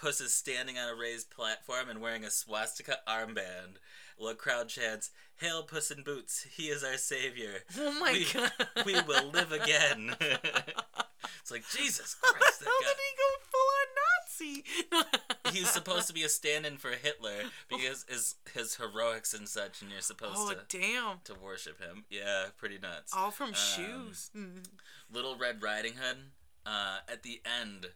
Puss 0.00 0.20
is 0.20 0.32
standing 0.32 0.78
on 0.78 0.88
a 0.88 0.94
raised 0.94 1.30
platform 1.30 1.88
and 1.88 2.00
wearing 2.00 2.24
a 2.24 2.30
swastika 2.30 2.98
armband. 3.08 3.76
While 4.16 4.30
a 4.30 4.34
crowd 4.34 4.68
chants, 4.68 5.10
"Hail 5.36 5.62
Puss 5.62 5.90
in 5.90 6.02
Boots! 6.02 6.46
He 6.56 6.64
is 6.68 6.82
our 6.82 6.96
savior. 6.96 7.60
oh 7.78 7.92
my 8.00 8.12
we, 8.12 8.26
god! 8.32 8.52
we 8.86 8.94
will 9.02 9.28
live 9.30 9.52
again." 9.52 10.14
it's 10.20 11.50
like 11.50 11.64
Jesus 11.70 12.16
Christ. 12.20 12.64
How 12.64 12.80
guy. 12.80 12.88
did 12.88 12.96
he 12.96 13.16
go 13.16 13.30
full 13.50 13.70
on 13.78 15.08
Nazi? 15.52 15.52
He's 15.58 15.70
supposed 15.70 16.06
to 16.08 16.12
be 16.12 16.22
a 16.24 16.28
stand-in 16.28 16.76
for 16.78 16.90
Hitler 16.90 17.44
because 17.68 18.04
his 18.08 18.34
his 18.54 18.74
heroics 18.76 19.34
and 19.34 19.48
such, 19.48 19.82
and 19.82 19.90
you're 19.90 20.00
supposed 20.00 20.34
Oh 20.36 20.52
to 20.52 20.78
damn! 20.78 21.18
to 21.24 21.34
worship 21.34 21.80
him. 21.80 22.04
Yeah, 22.10 22.46
pretty 22.56 22.78
nuts. 22.78 23.12
All 23.16 23.30
from 23.30 23.48
Um, 23.50 23.54
shoes. 23.54 24.30
Little 25.12 25.36
Red 25.36 25.62
Riding 25.62 25.94
Hood, 25.94 26.18
uh, 26.66 26.98
at 27.08 27.22
the 27.22 27.40
end, 27.60 27.86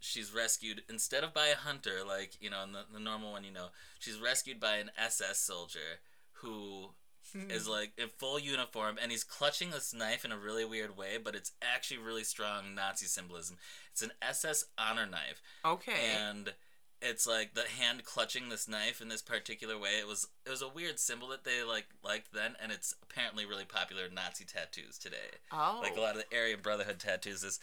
she's 0.00 0.34
rescued 0.34 0.82
instead 0.88 1.24
of 1.24 1.34
by 1.34 1.46
a 1.48 1.56
hunter, 1.56 2.00
like 2.06 2.32
you 2.40 2.50
know, 2.50 2.62
in 2.62 2.72
the, 2.72 2.84
the 2.92 3.00
normal 3.00 3.32
one, 3.32 3.44
you 3.44 3.52
know, 3.52 3.68
she's 3.98 4.20
rescued 4.20 4.60
by 4.60 4.76
an 4.76 4.90
SS 4.98 5.38
soldier 5.38 6.00
who 6.34 6.90
hmm. 7.32 7.50
is 7.50 7.68
like 7.68 7.92
in 7.98 8.08
full 8.08 8.38
uniform 8.38 8.96
and 9.00 9.10
he's 9.10 9.24
clutching 9.24 9.70
this 9.70 9.92
knife 9.92 10.24
in 10.24 10.32
a 10.32 10.38
really 10.38 10.64
weird 10.64 10.96
way, 10.96 11.18
but 11.22 11.34
it's 11.34 11.52
actually 11.62 11.98
really 11.98 12.24
strong 12.24 12.74
Nazi 12.74 13.06
symbolism. 13.06 13.56
It's 13.92 14.02
an 14.02 14.12
SS 14.22 14.66
honor 14.76 15.06
knife, 15.06 15.42
Okay. 15.64 15.92
and 16.16 16.54
it's 17.00 17.26
like 17.26 17.54
the 17.54 17.62
hand 17.62 18.04
clutching 18.04 18.48
this 18.48 18.66
knife 18.66 19.00
in 19.00 19.08
this 19.08 19.22
particular 19.22 19.78
way. 19.78 19.98
It 20.00 20.06
was 20.06 20.28
it 20.46 20.50
was 20.50 20.62
a 20.62 20.68
weird 20.68 20.98
symbol 20.98 21.28
that 21.28 21.44
they 21.44 21.62
like 21.62 21.86
liked 22.04 22.32
then, 22.32 22.56
and 22.62 22.72
it's 22.72 22.94
apparently 23.02 23.46
really 23.46 23.64
popular 23.64 24.06
in 24.06 24.14
Nazi 24.14 24.44
tattoos 24.44 24.98
today 24.98 25.38
oh. 25.52 25.80
like 25.82 25.96
a 25.96 25.98
oh. 25.98 26.02
lot 26.02 26.16
of 26.16 26.24
the 26.28 26.36
Aryan 26.36 26.60
Brotherhood 26.60 26.98
tattoos, 26.98 27.42
is 27.42 27.60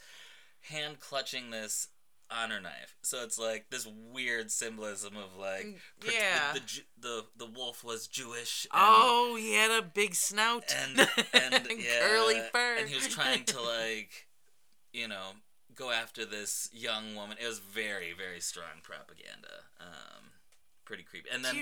hand 0.62 1.00
clutching 1.00 1.52
this 1.52 1.90
honor 2.32 2.60
knife. 2.60 2.96
So 3.02 3.24
it's 3.24 3.38
like 3.38 3.70
this 3.70 3.88
weird 4.12 4.52
symbolism 4.52 5.16
of 5.18 5.38
like, 5.40 5.66
Mm, 5.66 5.76
yeah. 6.12 6.54
the, 6.54 6.60
the 6.60 7.26
the 7.38 7.46
the 7.46 7.52
wolf 7.52 7.84
was 7.84 8.08
Jewish. 8.08 8.66
And, 8.72 8.82
Oh, 8.84 9.36
he 9.40 9.54
had 9.54 9.72
a 9.72 9.82
big 9.82 10.16
snout 10.16 10.64
and 10.76 11.00
and 11.34 11.68
yeah, 11.78 12.00
curly 12.08 12.42
fur, 12.52 12.76
and 12.80 12.90
he 12.90 12.96
was 12.96 13.08
trying 13.08 13.44
to 13.46 13.62
like, 13.62 14.28
you 14.94 15.08
know, 15.08 15.32
go 15.76 15.92
after 15.92 16.26
this 16.26 16.70
young 16.74 17.16
woman. 17.16 17.38
It 17.42 17.48
was 17.48 17.60
very 17.60 18.14
very 18.14 18.40
strong 18.40 18.82
propaganda. 18.84 19.64
Um, 19.80 20.32
pretty 20.86 21.04
creepy. 21.04 21.30
And 21.32 21.44
then 21.46 21.56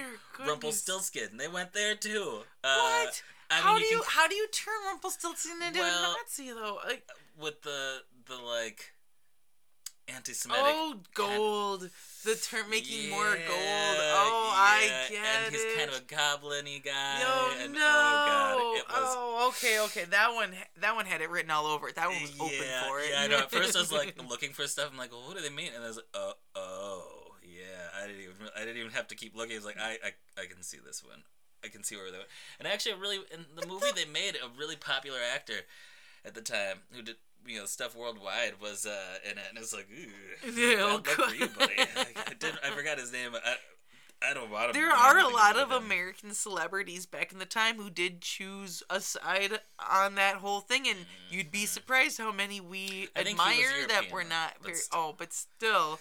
Rumpelstiltskin, 0.48 1.38
they 1.38 1.48
went 1.48 1.74
there 1.74 1.96
too. 1.96 2.40
Uh, 2.64 2.78
What? 3.06 3.22
I 3.52 3.56
mean, 3.58 3.64
how 3.64 3.76
you 3.78 3.82
do 3.84 3.88
can 3.90 3.98
you 3.98 4.04
how 4.08 4.28
do 4.28 4.36
you 4.36 4.48
turn 4.48 4.74
Rumpelstiltskin 4.88 5.62
into 5.62 5.80
Well, 5.80 6.12
a 6.12 6.16
Nazi 6.24 6.52
though? 6.52 6.80
Like, 6.86 7.08
with 7.40 7.62
the 7.64 8.00
anti-Semitic. 10.46 10.66
oh, 10.76 10.96
gold. 11.14 11.90
The 12.26 12.36
term 12.36 12.70
making 12.70 13.10
more 13.10 13.24
gold. 13.26 13.40
Yeah, 13.50 14.14
Oh, 14.16 14.52
I 14.56 14.88
yeah, 14.88 15.10
get 15.10 15.26
And 15.46 15.54
he's 15.54 15.62
it. 15.62 15.78
kind 15.78 15.90
of 15.90 15.98
a 15.98 16.02
goblin-y 16.02 16.82
guy. 16.84 17.20
No, 17.20 17.52
and, 17.64 17.74
no. 17.74 17.80
Oh 17.82 18.26
god, 18.26 18.78
it 18.78 18.88
was 19.02 19.16
oh, 19.18 19.48
okay, 19.50 19.80
okay. 19.82 20.06
That 20.10 20.34
one, 20.34 20.52
that 20.80 20.96
one 20.96 21.06
had 21.06 21.20
it 21.22 21.30
written 21.30 21.52
all 21.52 21.66
over 21.66 21.90
it. 21.90 21.96
That 21.96 22.08
one 22.08 22.22
was 22.22 22.32
open 22.40 22.56
for 22.88 23.00
it. 23.02 23.10
Yeah, 23.12 23.22
I 23.24 23.28
know. 23.28 23.40
At 23.40 23.52
first, 23.52 23.76
I 23.76 23.80
was 23.80 23.92
like 23.92 24.16
looking 24.30 24.52
for 24.52 24.66
stuff. 24.68 24.90
I'm 24.92 24.98
like, 24.98 25.12
well, 25.12 25.22
what 25.28 25.36
do 25.36 25.44
they 25.44 25.50
mean? 25.54 25.72
And 25.76 25.84
I 25.84 25.88
was 25.88 25.98
like, 25.98 26.06
oh, 26.14 26.34
oh, 26.56 27.36
yeah. 27.44 28.02
I 28.02 28.08
didn't 28.08 28.22
even, 28.22 28.36
I 28.56 28.60
didn't 28.62 28.78
even 28.78 28.92
have 28.94 29.08
to 29.10 29.16
keep 29.16 29.36
looking. 29.36 29.58
It's 29.58 29.66
like, 29.66 29.78
I, 29.80 29.98
I, 30.04 30.42
I 30.42 30.46
can 30.46 30.64
see 30.64 30.78
this 30.86 31.04
one. 31.04 31.24
I 31.64 31.68
can 31.68 31.84
see 31.84 31.96
where 31.98 32.10
they 32.12 32.18
went. 32.18 32.30
And 32.60 32.68
actually, 32.70 32.96
really 32.96 33.18
in 33.34 33.46
the 33.60 33.68
movie 33.68 33.88
they 33.96 34.06
made 34.06 34.36
a 34.36 34.48
really 34.58 34.76
popular 34.76 35.20
actor 35.34 35.54
at 36.26 36.34
the 36.36 36.42
time 36.42 36.78
who 36.92 37.02
did 37.02 37.16
you 37.46 37.60
know 37.60 37.66
stuff 37.66 37.96
worldwide 37.96 38.54
was 38.62 38.86
uh, 38.86 39.18
in 39.30 39.38
it, 39.38 39.44
and 39.50 39.58
it's 39.58 39.74
like, 39.74 39.88
ooh, 39.92 40.52
Yeah, 40.60 40.76
oh, 40.80 41.02
for 41.04 41.34
you, 41.36 41.48
buddy. 41.48 41.74
I 41.78 42.34
did, 42.40 42.54
I 42.64 42.70
forgot 42.70 42.98
his 43.00 43.12
name. 43.12 43.32
I, 43.36 43.56
I 44.26 44.34
don't 44.34 44.50
want 44.50 44.74
to. 44.74 44.80
There 44.80 44.90
are 44.92 45.18
a 45.20 45.28
lot 45.28 45.58
of 45.58 45.72
American 45.72 46.34
celebrities 46.34 47.06
back 47.06 47.34
in 47.34 47.40
the 47.40 47.46
time 47.46 47.76
who 47.76 47.90
did 47.90 48.22
choose 48.22 48.82
a 48.90 49.02
side 49.02 49.60
on 49.92 50.16
that 50.16 50.36
whole 50.36 50.62
thing, 50.62 50.88
and 50.88 51.00
you'd 51.30 51.52
be 51.52 51.66
surprised 51.66 52.20
how 52.20 52.32
many 52.32 52.62
we 52.62 53.10
I 53.16 53.22
admire 53.22 53.88
that 53.90 54.12
were 54.12 54.24
not 54.24 54.54
very. 54.64 54.76
still. 54.76 55.00
Oh, 55.00 55.16
but 55.18 55.34
still, 55.34 56.00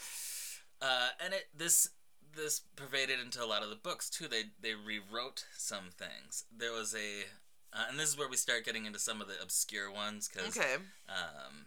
Uh, 0.80 1.08
and 1.24 1.34
it 1.34 1.48
this 1.56 1.88
this 2.36 2.60
pervaded 2.76 3.18
into 3.20 3.42
a 3.42 3.46
lot 3.46 3.62
of 3.62 3.70
the 3.70 3.76
books 3.76 4.08
too. 4.08 4.28
They 4.28 4.44
they 4.60 4.74
rewrote 4.74 5.44
some 5.56 5.90
things. 5.96 6.44
There 6.56 6.72
was 6.72 6.94
a, 6.94 7.24
uh, 7.72 7.84
and 7.88 7.98
this 7.98 8.08
is 8.08 8.18
where 8.18 8.28
we 8.28 8.36
start 8.36 8.64
getting 8.64 8.86
into 8.86 8.98
some 8.98 9.20
of 9.20 9.28
the 9.28 9.34
obscure 9.42 9.90
ones 9.90 10.28
because 10.28 10.56
okay. 10.56 10.74
um, 11.08 11.66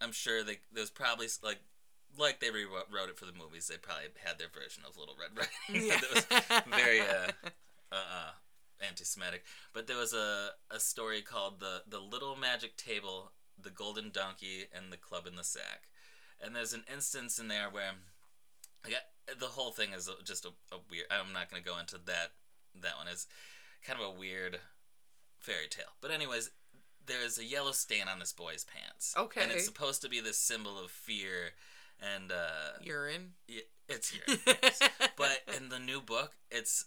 I'm 0.00 0.12
sure 0.12 0.42
they 0.42 0.58
there's 0.72 0.90
probably 0.90 1.28
like 1.42 1.58
like 2.18 2.40
they 2.40 2.50
rewrote 2.50 3.08
it 3.08 3.18
for 3.18 3.26
the 3.26 3.32
movies. 3.32 3.68
They 3.68 3.76
probably 3.76 4.06
had 4.24 4.38
their 4.38 4.48
version 4.48 4.82
of 4.86 4.96
Little 4.96 5.14
Red 5.18 5.36
Riding 5.36 5.90
Hood 5.90 6.00
that 6.00 6.14
was 6.14 6.76
very 6.76 7.00
uh, 7.00 7.32
uh, 7.92 7.94
uh, 7.94 8.30
anti-Semitic. 8.86 9.44
But 9.72 9.86
there 9.86 9.96
was 9.96 10.12
a, 10.12 10.50
a 10.70 10.80
story 10.80 11.22
called 11.22 11.60
the 11.60 11.82
the 11.88 12.00
Little 12.00 12.36
Magic 12.36 12.76
Table, 12.76 13.32
the 13.60 13.70
Golden 13.70 14.10
Donkey, 14.10 14.66
and 14.74 14.92
the 14.92 14.96
Club 14.96 15.26
in 15.26 15.36
the 15.36 15.44
Sack. 15.44 15.88
And 16.40 16.54
there's 16.54 16.72
an 16.72 16.84
instance 16.92 17.38
in 17.38 17.48
there 17.48 17.68
where, 17.68 17.92
I 18.84 18.90
got, 18.90 19.38
the 19.40 19.46
whole 19.46 19.72
thing 19.72 19.92
is 19.92 20.08
just 20.24 20.44
a, 20.44 20.50
a 20.72 20.78
weird. 20.90 21.06
I'm 21.10 21.32
not 21.32 21.50
gonna 21.50 21.62
go 21.62 21.78
into 21.78 21.98
that. 22.06 22.32
That 22.82 22.96
one 22.96 23.08
is 23.08 23.26
kind 23.84 23.98
of 24.00 24.06
a 24.06 24.18
weird 24.18 24.58
fairy 25.38 25.68
tale. 25.68 25.92
But 26.00 26.10
anyways, 26.10 26.50
there's 27.06 27.38
a 27.38 27.44
yellow 27.44 27.72
stain 27.72 28.08
on 28.10 28.18
this 28.18 28.32
boy's 28.32 28.64
pants. 28.64 29.14
Okay. 29.16 29.42
And 29.42 29.50
it's 29.52 29.64
supposed 29.64 30.02
to 30.02 30.08
be 30.08 30.20
this 30.20 30.38
symbol 30.38 30.78
of 30.82 30.90
fear, 30.90 31.52
and 32.00 32.30
uh, 32.30 32.78
Urine. 32.82 33.32
it's 33.88 34.10
here. 34.10 34.22
but 35.16 35.38
in 35.56 35.68
the 35.70 35.78
new 35.78 36.00
book, 36.00 36.32
it's 36.50 36.84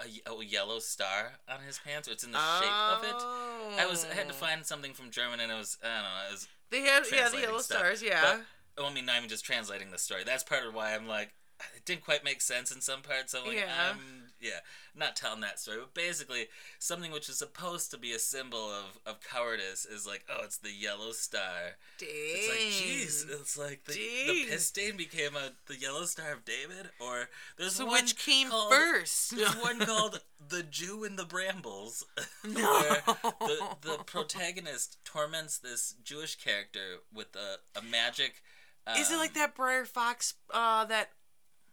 a, 0.00 0.30
a 0.30 0.44
yellow 0.44 0.78
star 0.80 1.32
on 1.48 1.60
his 1.66 1.78
pants. 1.78 2.08
Or 2.08 2.12
it's 2.12 2.24
in 2.24 2.32
the 2.32 2.38
shape 2.38 2.68
of 2.68 3.04
it. 3.04 3.80
I 3.80 3.86
was 3.88 4.04
I 4.10 4.14
had 4.14 4.26
to 4.28 4.34
Oh. 4.34 4.36
find 4.36 4.64
something 4.66 4.92
from 4.92 5.10
German, 5.10 5.40
and 5.40 5.52
it 5.52 5.54
was 5.56 5.78
I 5.82 5.86
don't 5.86 6.02
know. 6.04 6.28
It 6.28 6.32
was 6.32 6.48
They 6.70 6.80
had 6.82 7.02
yeah 7.12 7.28
the 7.28 7.40
yellow 7.40 7.58
stuff. 7.58 7.78
stars. 7.78 8.02
Yeah. 8.02 8.20
But- 8.22 8.40
well, 8.78 8.86
I 8.90 8.94
mean, 8.94 9.04
not 9.04 9.16
even 9.18 9.28
just 9.28 9.44
translating 9.44 9.90
the 9.90 9.98
story. 9.98 10.22
That's 10.24 10.42
part 10.44 10.64
of 10.64 10.72
why 10.74 10.94
I'm 10.94 11.06
like, 11.06 11.34
it 11.76 11.84
didn't 11.84 12.02
quite 12.04 12.24
make 12.24 12.40
sense 12.40 12.70
in 12.72 12.80
some 12.80 13.02
parts. 13.02 13.32
So 13.32 13.40
I'm 13.42 13.48
like, 13.48 13.56
Yeah. 13.58 13.90
I'm 13.90 14.29
yeah, 14.40 14.60
not 14.94 15.16
telling 15.16 15.40
that 15.40 15.58
story. 15.58 15.78
But 15.80 15.94
basically, 15.94 16.48
something 16.78 17.12
which 17.12 17.28
is 17.28 17.38
supposed 17.38 17.90
to 17.90 17.98
be 17.98 18.12
a 18.12 18.18
symbol 18.18 18.70
of, 18.70 18.98
of 19.06 19.20
cowardice 19.20 19.84
is 19.84 20.06
like, 20.06 20.24
oh, 20.30 20.42
it's 20.44 20.58
the 20.58 20.72
yellow 20.72 21.12
star. 21.12 21.76
Dang. 21.98 22.08
It's 22.10 22.48
like, 22.48 23.28
jeez, 23.30 23.40
it's 23.40 23.58
like 23.58 23.84
the, 23.84 23.92
the 23.92 24.44
piss 24.48 24.66
stain 24.66 24.96
became 24.96 25.36
a 25.36 25.50
the 25.66 25.76
yellow 25.76 26.04
star 26.04 26.32
of 26.32 26.44
David, 26.44 26.90
or 27.00 27.28
there's 27.58 27.74
So 27.74 27.86
one 27.86 28.02
which 28.02 28.16
came 28.16 28.48
called, 28.50 28.72
first? 28.72 29.36
There's 29.36 29.54
one 29.56 29.78
called 29.86 30.20
the 30.48 30.62
Jew 30.62 31.04
in 31.04 31.16
the 31.16 31.24
Brambles, 31.24 32.04
No. 32.44 32.52
where 32.80 33.02
the 33.40 33.76
the 33.82 33.98
protagonist 34.04 34.98
torments 35.04 35.58
this 35.58 35.94
Jewish 36.02 36.36
character 36.36 36.96
with 37.14 37.34
a 37.36 37.78
a 37.78 37.82
magic. 37.82 38.42
Um, 38.86 38.96
Is 38.96 39.10
it 39.10 39.16
like 39.16 39.34
that 39.34 39.54
Briar 39.54 39.84
Fox, 39.84 40.34
uh, 40.52 40.84
that 40.86 41.10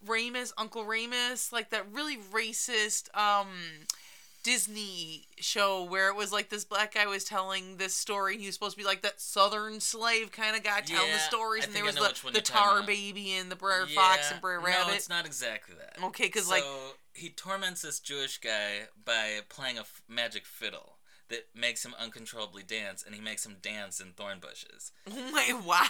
Remus, 0.06 0.54
Uncle 0.58 0.84
Remus, 0.86 1.52
like 1.52 1.70
that 1.72 1.86
really 1.92 2.18
racist, 2.18 3.08
um, 3.18 3.48
Disney 4.44 5.28
show 5.40 5.84
where 5.84 6.08
it 6.08 6.16
was 6.16 6.32
like 6.32 6.48
this 6.50 6.64
black 6.64 6.94
guy 6.94 7.06
was 7.06 7.26
telling 7.26 7.76
this 7.78 7.94
story 7.94 8.38
he 8.38 8.46
was 8.46 8.56
supposed 8.56 8.78
to 8.78 8.82
be 8.82 8.86
like 8.88 9.02
that 9.02 9.20
southern 9.20 9.82
slave 9.82 10.32
kind 10.32 10.56
of 10.56 10.64
guy 10.64 10.80
telling 10.80 11.12
the 11.12 11.18
stories 11.20 11.66
and 11.66 11.74
there 11.74 11.84
was 11.84 11.96
the, 11.96 12.32
the 12.32 12.40
tar 12.40 12.82
baby 12.84 13.34
and 13.34 13.52
the 13.52 13.58
Fox 13.58 13.92
Yeah, 13.94 14.32
and 14.34 14.42
Briar 14.42 14.60
No, 14.62 14.66
Rabbit. 14.68 14.96
it's 14.96 15.10
not 15.10 15.26
exactly 15.26 15.76
that. 15.78 16.02
Okay, 16.06 16.28
because 16.28 16.46
so 16.46 16.52
like 16.52 16.64
he 17.14 17.30
torments 17.30 17.82
this 17.82 18.00
Jewish 18.00 18.38
guy 18.38 18.88
by 19.04 19.40
playing 19.50 19.78
a 19.78 19.82
f- 19.82 20.02
magic 20.08 20.46
fiddle 20.46 20.94
that 21.30 21.48
makes 21.54 21.84
him 21.86 21.94
uncontrollably 22.00 22.64
dance, 22.64 23.04
and 23.06 23.14
he 23.14 23.20
makes 23.20 23.46
him 23.46 23.58
dance 23.62 24.00
in 24.00 24.12
thorn 24.14 24.40
bushes. 24.40 24.94
oh 25.12 25.30
my 25.34 25.60
wow, 25.66 25.84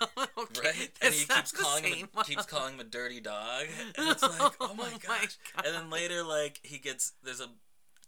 okay, 0.38 0.60
Right? 0.62 0.90
and 1.02 1.14
he 1.14 1.24
keeps 1.26 1.52
calling 1.52 1.84
him 1.84 2.08
a, 2.16 2.24
keeps 2.24 2.46
calling 2.46 2.74
him 2.74 2.80
a 2.80 2.84
dirty 2.84 3.20
dog. 3.20 3.64
And 3.98 4.08
it's 4.10 4.22
like, 4.22 4.52
oh 4.60 4.74
my 4.74 4.90
Oh 4.94 4.98
gosh. 4.98 5.08
my 5.08 5.26
God. 5.56 5.66
And 5.66 5.74
then 5.74 5.90
later, 5.90 6.22
like 6.22 6.60
he 6.62 6.78
gets 6.78 7.12
there's 7.22 7.40
a 7.40 7.48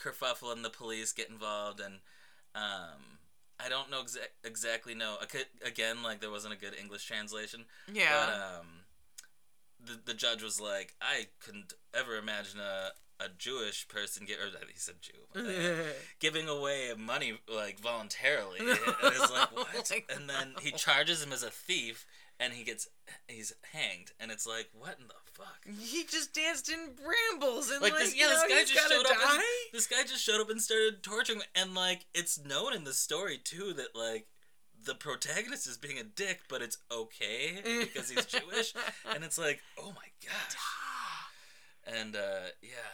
kerfuffle, 0.02 0.52
and 0.52 0.64
the 0.64 0.70
police 0.70 1.12
get 1.12 1.28
involved, 1.30 1.80
and 1.80 1.96
um. 2.54 3.00
I 3.58 3.70
don't 3.70 3.90
know 3.90 4.02
exa- 4.02 4.18
exactly 4.44 4.94
know. 4.94 5.16
Could, 5.30 5.46
again, 5.64 6.02
like 6.02 6.20
there 6.20 6.30
wasn't 6.30 6.52
a 6.52 6.58
good 6.58 6.74
English 6.78 7.06
translation, 7.06 7.64
yeah. 7.90 8.26
but 8.26 8.34
um, 8.34 8.66
the 9.82 9.98
the 10.04 10.12
judge 10.12 10.42
was 10.42 10.60
like, 10.60 10.94
I 11.00 11.28
couldn't 11.40 11.72
ever 11.94 12.18
imagine 12.18 12.60
a 12.60 12.90
a 13.18 13.28
Jewish 13.36 13.88
person 13.88 14.26
get 14.26 14.38
or 14.38 14.48
he 14.72 14.78
said 14.78 14.96
Jew 15.00 15.12
uh, 15.34 15.92
giving 16.20 16.48
away 16.48 16.90
money 16.98 17.38
like 17.52 17.80
voluntarily. 17.80 18.58
and 18.60 18.68
it's 18.70 19.32
like 19.32 19.48
Oh 19.56 19.64
what? 19.72 19.90
and 20.14 20.28
then 20.28 20.54
he 20.60 20.70
charges 20.72 21.22
him 21.22 21.32
as 21.32 21.42
a 21.42 21.50
thief, 21.50 22.06
and 22.38 22.52
he 22.52 22.64
gets 22.64 22.88
he's 23.28 23.52
hanged. 23.72 24.12
And 24.20 24.30
it's 24.30 24.46
like 24.46 24.68
what 24.72 24.96
in 25.00 25.08
the 25.08 25.14
fuck? 25.32 25.66
he 25.80 26.04
just 26.04 26.34
danced 26.34 26.70
in 26.70 26.94
brambles 26.94 27.70
and 27.70 27.80
Like 27.82 27.92
like, 27.92 28.02
this, 28.02 28.16
yeah, 28.16 28.28
this 28.28 28.42
guy 28.42 28.64
just 28.64 28.88
showed 28.88 29.06
up. 29.06 29.16
And, 29.30 29.42
this 29.72 29.86
guy 29.86 30.02
just 30.02 30.22
showed 30.22 30.40
up 30.40 30.50
and 30.50 30.60
started 30.60 31.02
torturing, 31.02 31.40
him. 31.40 31.46
and 31.54 31.74
like 31.74 32.06
it's 32.14 32.42
known 32.42 32.74
in 32.74 32.84
the 32.84 32.92
story 32.94 33.38
too 33.42 33.72
that 33.74 33.94
like 33.94 34.26
the 34.84 34.94
protagonist 34.94 35.66
is 35.66 35.76
being 35.76 35.98
a 35.98 36.04
dick, 36.04 36.42
but 36.48 36.62
it's 36.62 36.78
okay 36.92 37.58
because 37.80 38.10
he's 38.10 38.24
Jewish, 38.26 38.72
and 39.14 39.24
it's 39.24 39.38
like, 39.38 39.60
oh 39.78 39.88
my 39.88 40.08
gosh. 40.24 40.56
And 41.86 42.16
uh, 42.16 42.50
yeah, 42.62 42.92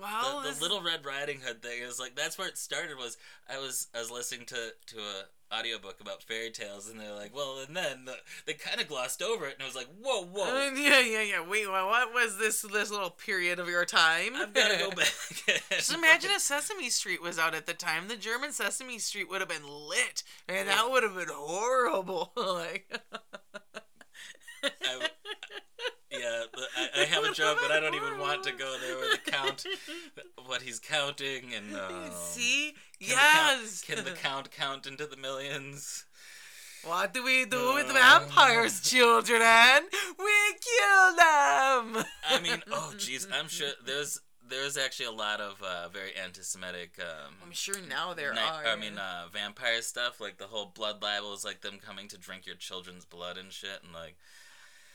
Wow, 0.00 0.42
the, 0.44 0.52
the 0.52 0.60
Little 0.60 0.82
Red 0.82 1.04
Riding 1.04 1.40
Hood 1.40 1.62
thing 1.62 1.82
is 1.82 1.98
like 1.98 2.14
that's 2.14 2.36
where 2.36 2.48
it 2.48 2.58
started. 2.58 2.98
Was 2.98 3.16
I 3.48 3.58
was 3.58 3.88
I 3.94 4.00
was 4.00 4.10
listening 4.10 4.46
to 4.46 4.72
to 4.86 4.96
a 4.98 5.54
audiobook 5.54 6.00
about 6.00 6.22
fairy 6.22 6.50
tales, 6.50 6.90
and 6.90 7.00
they're 7.00 7.14
like, 7.14 7.34
well, 7.34 7.58
and 7.66 7.74
then 7.74 8.04
the, 8.04 8.14
they 8.46 8.52
kind 8.52 8.80
of 8.80 8.88
glossed 8.88 9.22
over 9.22 9.46
it, 9.46 9.54
and 9.54 9.62
I 9.62 9.66
was 9.66 9.74
like, 9.74 9.88
whoa, 10.02 10.24
whoa, 10.24 10.44
Uh, 10.44 10.70
yeah, 10.74 11.00
yeah, 11.00 11.22
yeah. 11.22 11.48
Wait, 11.48 11.66
what, 11.68 11.86
what 11.86 12.12
was 12.12 12.36
this 12.36 12.62
this 12.62 12.90
little 12.90 13.10
period 13.10 13.58
of 13.58 13.68
your 13.68 13.84
time? 13.86 14.36
I've 14.36 14.52
got 14.52 14.70
to 14.70 14.78
go 14.78 14.90
back. 14.90 15.08
Just 15.70 15.94
imagine 15.94 16.30
if 16.32 16.42
Sesame 16.42 16.90
Street 16.90 17.22
was 17.22 17.38
out 17.38 17.54
at 17.54 17.66
the 17.66 17.74
time. 17.74 18.08
The 18.08 18.16
German 18.16 18.52
Sesame 18.52 18.98
Street 18.98 19.30
would 19.30 19.40
have 19.40 19.48
been 19.48 19.66
lit, 19.66 20.22
and 20.48 20.68
that 20.68 20.90
would 20.90 21.02
have 21.02 21.14
been 21.14 21.28
horrible. 21.30 22.32
like, 22.36 23.00
I, 24.62 25.08
the- 26.52 26.68
I, 26.76 27.02
I 27.02 27.04
have 27.06 27.24
a 27.24 27.32
joke, 27.32 27.58
but 27.62 27.70
I 27.72 27.80
don't 27.80 27.94
even 27.94 28.18
want 28.18 28.42
to 28.44 28.52
go 28.52 28.76
there 28.80 28.96
with 28.98 29.24
the 29.24 29.30
count, 29.30 29.64
what 30.46 30.62
he's 30.62 30.78
counting, 30.80 31.54
and 31.54 31.74
uh, 31.74 32.10
see, 32.10 32.74
can 33.00 33.08
the 33.10 33.14
count- 33.14 33.60
yes. 33.62 33.80
can 33.86 34.04
the 34.04 34.10
count 34.12 34.50
count 34.50 34.86
into 34.86 35.06
the 35.06 35.16
millions? 35.16 36.04
what 36.84 37.12
do 37.12 37.24
we 37.24 37.44
do 37.44 37.74
with 37.74 37.86
Uh. 37.90 37.92
vampires, 37.94 38.80
children? 38.80 39.88
We 40.18 40.36
kill 40.60 41.16
them. 41.16 42.04
I 42.28 42.40
mean, 42.42 42.62
oh 42.70 42.92
jeez, 42.96 43.26
I'm 43.32 43.48
sure 43.48 43.70
there's 43.84 44.20
there's 44.48 44.78
actually 44.78 45.06
a 45.06 45.12
lot 45.12 45.40
of 45.42 45.60
uh, 45.62 45.88
very 45.90 46.14
anti-Semitic. 46.16 46.92
Um, 46.98 47.34
I'm 47.44 47.52
sure 47.52 47.74
now 47.86 48.14
there 48.14 48.32
are. 48.32 48.64
I 48.66 48.76
mean, 48.76 48.96
uh, 48.96 49.24
vampire 49.30 49.82
stuff 49.82 50.20
like 50.22 50.38
the 50.38 50.46
whole 50.46 50.72
blood 50.74 51.02
libel 51.02 51.34
is 51.34 51.44
like 51.44 51.60
them 51.60 51.78
coming 51.84 52.08
to 52.08 52.16
drink 52.16 52.46
your 52.46 52.56
children's 52.56 53.04
blood 53.04 53.36
and 53.36 53.52
shit, 53.52 53.80
and 53.84 53.92
like 53.92 54.16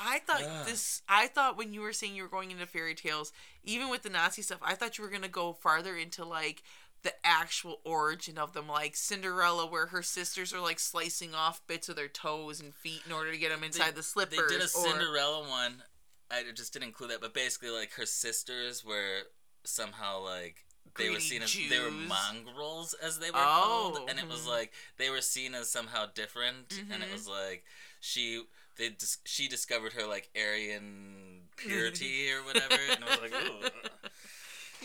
I 0.05 0.19
thought 0.19 0.41
Ugh. 0.43 0.65
this. 0.65 1.01
I 1.07 1.27
thought 1.27 1.57
when 1.57 1.73
you 1.73 1.81
were 1.81 1.93
saying 1.93 2.15
you 2.15 2.23
were 2.23 2.29
going 2.29 2.51
into 2.51 2.65
fairy 2.65 2.95
tales, 2.95 3.31
even 3.63 3.89
with 3.89 4.03
the 4.03 4.09
Nazi 4.09 4.41
stuff, 4.41 4.59
I 4.61 4.75
thought 4.75 4.97
you 4.97 5.03
were 5.03 5.09
gonna 5.09 5.27
go 5.27 5.53
farther 5.53 5.95
into 5.95 6.25
like 6.25 6.63
the 7.03 7.13
actual 7.25 7.81
origin 7.83 8.37
of 8.37 8.53
them, 8.53 8.67
like 8.67 8.95
Cinderella, 8.95 9.65
where 9.65 9.87
her 9.87 10.01
sisters 10.01 10.53
are 10.53 10.59
like 10.61 10.79
slicing 10.79 11.33
off 11.35 11.65
bits 11.67 11.89
of 11.89 11.95
their 11.95 12.07
toes 12.07 12.59
and 12.61 12.73
feet 12.73 13.01
in 13.05 13.11
order 13.11 13.31
to 13.31 13.37
get 13.37 13.49
them 13.49 13.63
inside 13.63 13.95
the 13.95 14.03
slippers. 14.03 14.37
they 14.37 14.47
did 14.47 14.61
a 14.61 14.65
or- 14.65 14.67
Cinderella 14.67 15.47
one. 15.47 15.83
I 16.31 16.43
just 16.55 16.73
didn't 16.73 16.87
include 16.87 17.11
that, 17.11 17.21
but 17.21 17.33
basically, 17.33 17.69
like 17.69 17.91
her 17.93 18.05
sisters 18.05 18.83
were 18.83 19.19
somehow 19.65 20.19
like 20.21 20.65
they 20.97 21.09
were 21.09 21.19
seen 21.19 21.41
as 21.41 21.53
they 21.69 21.79
were 21.79 21.91
mongrels, 21.91 22.93
as 22.95 23.19
they 23.19 23.31
were 23.31 23.37
Oh. 23.37 23.91
called, 23.95 24.09
and 24.09 24.19
it 24.19 24.27
was 24.27 24.41
Mhm. 24.41 24.47
like 24.47 24.73
they 24.97 25.09
were 25.09 25.21
seen 25.21 25.53
as 25.55 25.69
somehow 25.69 26.05
different, 26.07 26.71
and 26.91 27.03
it 27.03 27.09
Mhm. 27.09 27.13
was 27.13 27.27
like 27.27 27.65
she 27.99 28.45
they 28.77 28.89
dis- 28.89 29.19
she 29.25 29.47
discovered 29.47 29.93
her 29.93 30.05
like 30.07 30.29
Aryan 30.35 31.41
purity 31.57 32.31
or 32.31 32.43
whatever, 32.45 32.77
and 32.91 33.03
I 33.03 33.09
was 33.09 33.21
like, 33.21 33.33
ooh. 33.33 33.69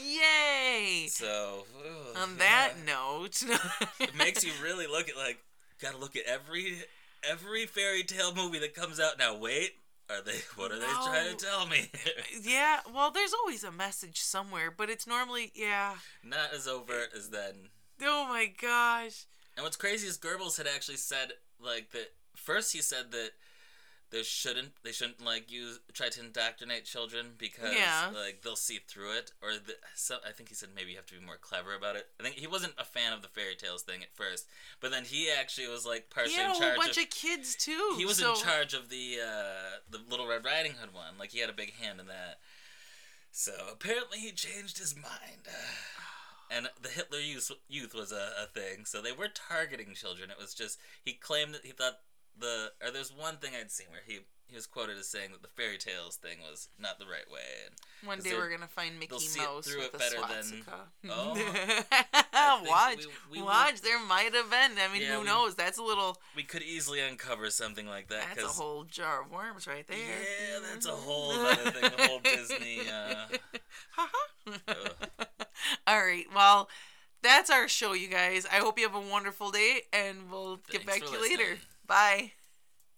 Yay! 0.01 1.07
So 1.09 1.65
ugh, 1.79 2.17
On 2.23 2.37
that 2.39 2.73
yeah. 2.79 2.93
note, 2.93 3.43
it 4.01 4.15
makes 4.17 4.45
you 4.45 4.53
really 4.63 4.87
look 4.87 5.09
at 5.09 5.17
like 5.17 5.39
gotta 5.81 5.97
look 5.99 6.15
at 6.17 6.23
every 6.27 6.83
every 7.29 7.67
fairy 7.67 8.05
tale 8.05 8.35
movie 8.35 8.61
that 8.61 8.75
comes 8.75 9.01
out 9.01 9.19
now. 9.19 9.37
Wait, 9.37 9.73
are 10.09 10.23
they? 10.23 10.39
What 10.57 10.71
are 10.71 10.79
they 10.79 10.87
trying 10.87 11.37
to 11.37 11.45
tell 11.45 11.67
me? 11.67 11.91
Yeah, 12.41 12.81
well, 12.95 13.11
there's 13.11 13.35
always 13.35 13.65
a 13.65 13.73
message 13.73 14.21
somewhere, 14.21 14.71
but 14.75 14.89
it's 14.89 15.07
normally, 15.07 15.51
yeah. 15.55 15.95
Not 16.25 16.55
as 16.55 16.69
overt 16.69 17.11
as 17.17 17.31
then. 17.31 17.71
Oh 18.03 18.27
my 18.29 18.47
gosh. 18.61 19.27
And 19.57 19.65
what's 19.65 19.77
crazy 19.77 20.07
is 20.07 20.17
Goebbels 20.17 20.57
had 20.57 20.69
actually 20.69 20.97
said 20.99 21.33
like 21.61 21.91
that. 21.91 22.13
First, 22.37 22.73
he 22.73 22.81
said 22.81 23.11
that 23.11 23.31
there 24.11 24.25
shouldn't 24.25 24.73
they 24.83 24.93
shouldn't 24.93 25.23
like 25.25 25.51
use 25.51 25.81
try 25.93 26.09
to 26.09 26.21
indoctrinate 26.21 26.85
children 26.87 27.33
because 27.37 27.75
Yeah. 27.75 28.11
like 28.15 28.41
they'll 28.43 28.57
see 28.57 28.79
through 28.89 29.13
it 29.19 29.33
or 29.43 29.53
the, 29.53 29.75
so 29.95 30.17
I 30.27 30.33
think 30.33 30.49
he 30.49 30.55
said 30.55 30.71
maybe 30.75 30.91
you 30.93 30.97
have 30.97 31.07
to 31.07 31.15
be 31.19 31.25
more 31.25 31.37
clever 31.37 31.75
about 31.75 31.97
it. 31.97 32.07
I 32.19 32.23
think 32.23 32.37
he 32.37 32.47
wasn't 32.47 32.73
a 32.79 32.85
fan 32.85 33.13
of 33.13 33.21
the 33.23 33.29
fairy 33.29 33.55
tales 33.55 33.83
thing 33.83 34.03
at 34.03 34.15
first, 34.15 34.47
but 34.81 34.91
then 34.91 35.05
he 35.05 35.29
actually 35.31 35.69
was 35.69 35.85
like 35.85 36.05
He 36.09 36.15
partially 36.15 36.35
had 36.35 36.51
a 36.53 36.57
in 36.57 36.63
whole 36.63 36.77
bunch 36.77 36.97
of, 36.97 37.03
of, 37.05 37.11
kids 37.11 37.55
too. 37.55 37.95
he 37.99 38.05
was 38.07 38.19
so- 38.19 38.33
in 38.35 38.41
charge 38.41 38.73
of 38.75 38.89
the 38.89 39.19
uh, 39.23 39.79
the 39.91 40.01
Little 40.09 40.27
Red 40.27 40.45
Riding 40.45 40.73
Hood 40.81 40.95
one. 40.95 41.19
Like 41.19 41.33
he 41.33 41.41
had 41.41 41.51
a 41.51 41.55
big 41.55 41.75
hand 41.75 42.01
in 42.01 42.07
that. 42.07 42.39
So 43.31 43.53
apparently 43.71 44.19
he 44.19 44.33
changed 44.33 44.79
his 44.79 44.97
mind. 44.97 45.47
And 46.51 46.71
the 46.81 46.89
Hitler 46.89 47.19
Youth, 47.21 47.51
youth 47.69 47.93
was 47.95 48.11
a, 48.11 48.31
a 48.43 48.47
thing, 48.47 48.87
so 48.87 49.03
they 49.03 49.13
were 49.13 49.29
targeting 49.29 49.93
children. 49.95 50.31
It 50.31 50.39
was 50.41 50.55
just 50.55 50.79
he 51.05 51.13
claimed 51.13 51.53
that 51.53 51.67
he 51.67 51.73
thought 51.73 51.99
the 52.41 52.73
or 52.85 52.91
there's 52.91 53.13
one 53.13 53.37
thing 53.37 53.53
I'd 53.59 53.71
seen 53.71 53.87
where 53.91 54.01
he 54.07 54.21
he 54.47 54.55
was 54.57 54.67
quoted 54.67 54.97
as 54.97 55.07
saying 55.07 55.33
that 55.33 55.43
the 55.43 55.49
fairy 55.49 55.77
tales 55.77 56.17
thing 56.17 56.39
was 56.51 56.69
not 56.79 56.99
the 56.99 57.05
right 57.05 57.31
way. 57.31 57.41
And 57.67 57.75
One 58.09 58.21
day 58.21 58.33
we're 58.33 58.49
gonna 58.51 58.67
find 58.67 58.99
Mickey 58.99 59.15
Mouse 59.37 59.67
through 59.67 59.81
with 59.81 59.95
it 59.95 59.99
better 59.99 60.17
swastika. 60.17 60.71
than- 61.03 61.11
Oh. 61.13 62.63
Watch, 62.67 62.99
we- 63.31 63.39
we 63.41 63.43
watch. 63.43 63.83
There 63.83 64.01
might 64.01 64.33
have 64.35 64.49
been. 64.51 64.73
I 64.79 64.91
mean, 64.93 65.03
Yeah, 65.03 65.15
who 65.15 65.21
we- 65.21 65.27
knows? 65.27 65.55
That's 65.55 65.77
a 65.77 65.83
little. 65.83 66.17
we 66.35 66.45
could 66.45 66.63
easily 66.63 67.01
uncover 67.01 67.51
something 67.51 67.87
like 67.87 68.09
that 68.09 68.25
That's 68.35 68.45
a 68.45 68.49
whole 68.49 68.85
jar 68.85 69.23
of 69.23 69.31
worms 69.31 69.67
right 69.67 69.87
there. 69.87 69.99
yeah, 69.99 70.61
that's 70.73 70.87
a 70.87 70.93
whole 70.93 71.33
other 71.33 71.71
thing. 71.71 71.91
The 71.97 72.07
whole 72.09 72.21
Disney. 72.21 72.81
Uh. 72.89 73.27
All 75.87 75.99
right. 76.01 76.25
Well, 76.35 76.69
that's 77.23 77.51
our 77.51 77.69
show, 77.69 77.93
you 77.93 78.09
guys. 78.09 78.47
I 78.47 78.57
hope 78.57 78.79
you 78.79 78.87
have 78.87 78.95
a 78.95 79.01
wonderful 79.11 79.51
day, 79.51 79.83
and 79.93 80.31
we'll 80.31 80.61
get 80.71 80.87
back 80.87 81.05
to 81.05 81.11
you 81.13 81.21
later. 81.21 81.59
Bye. 81.89 82.38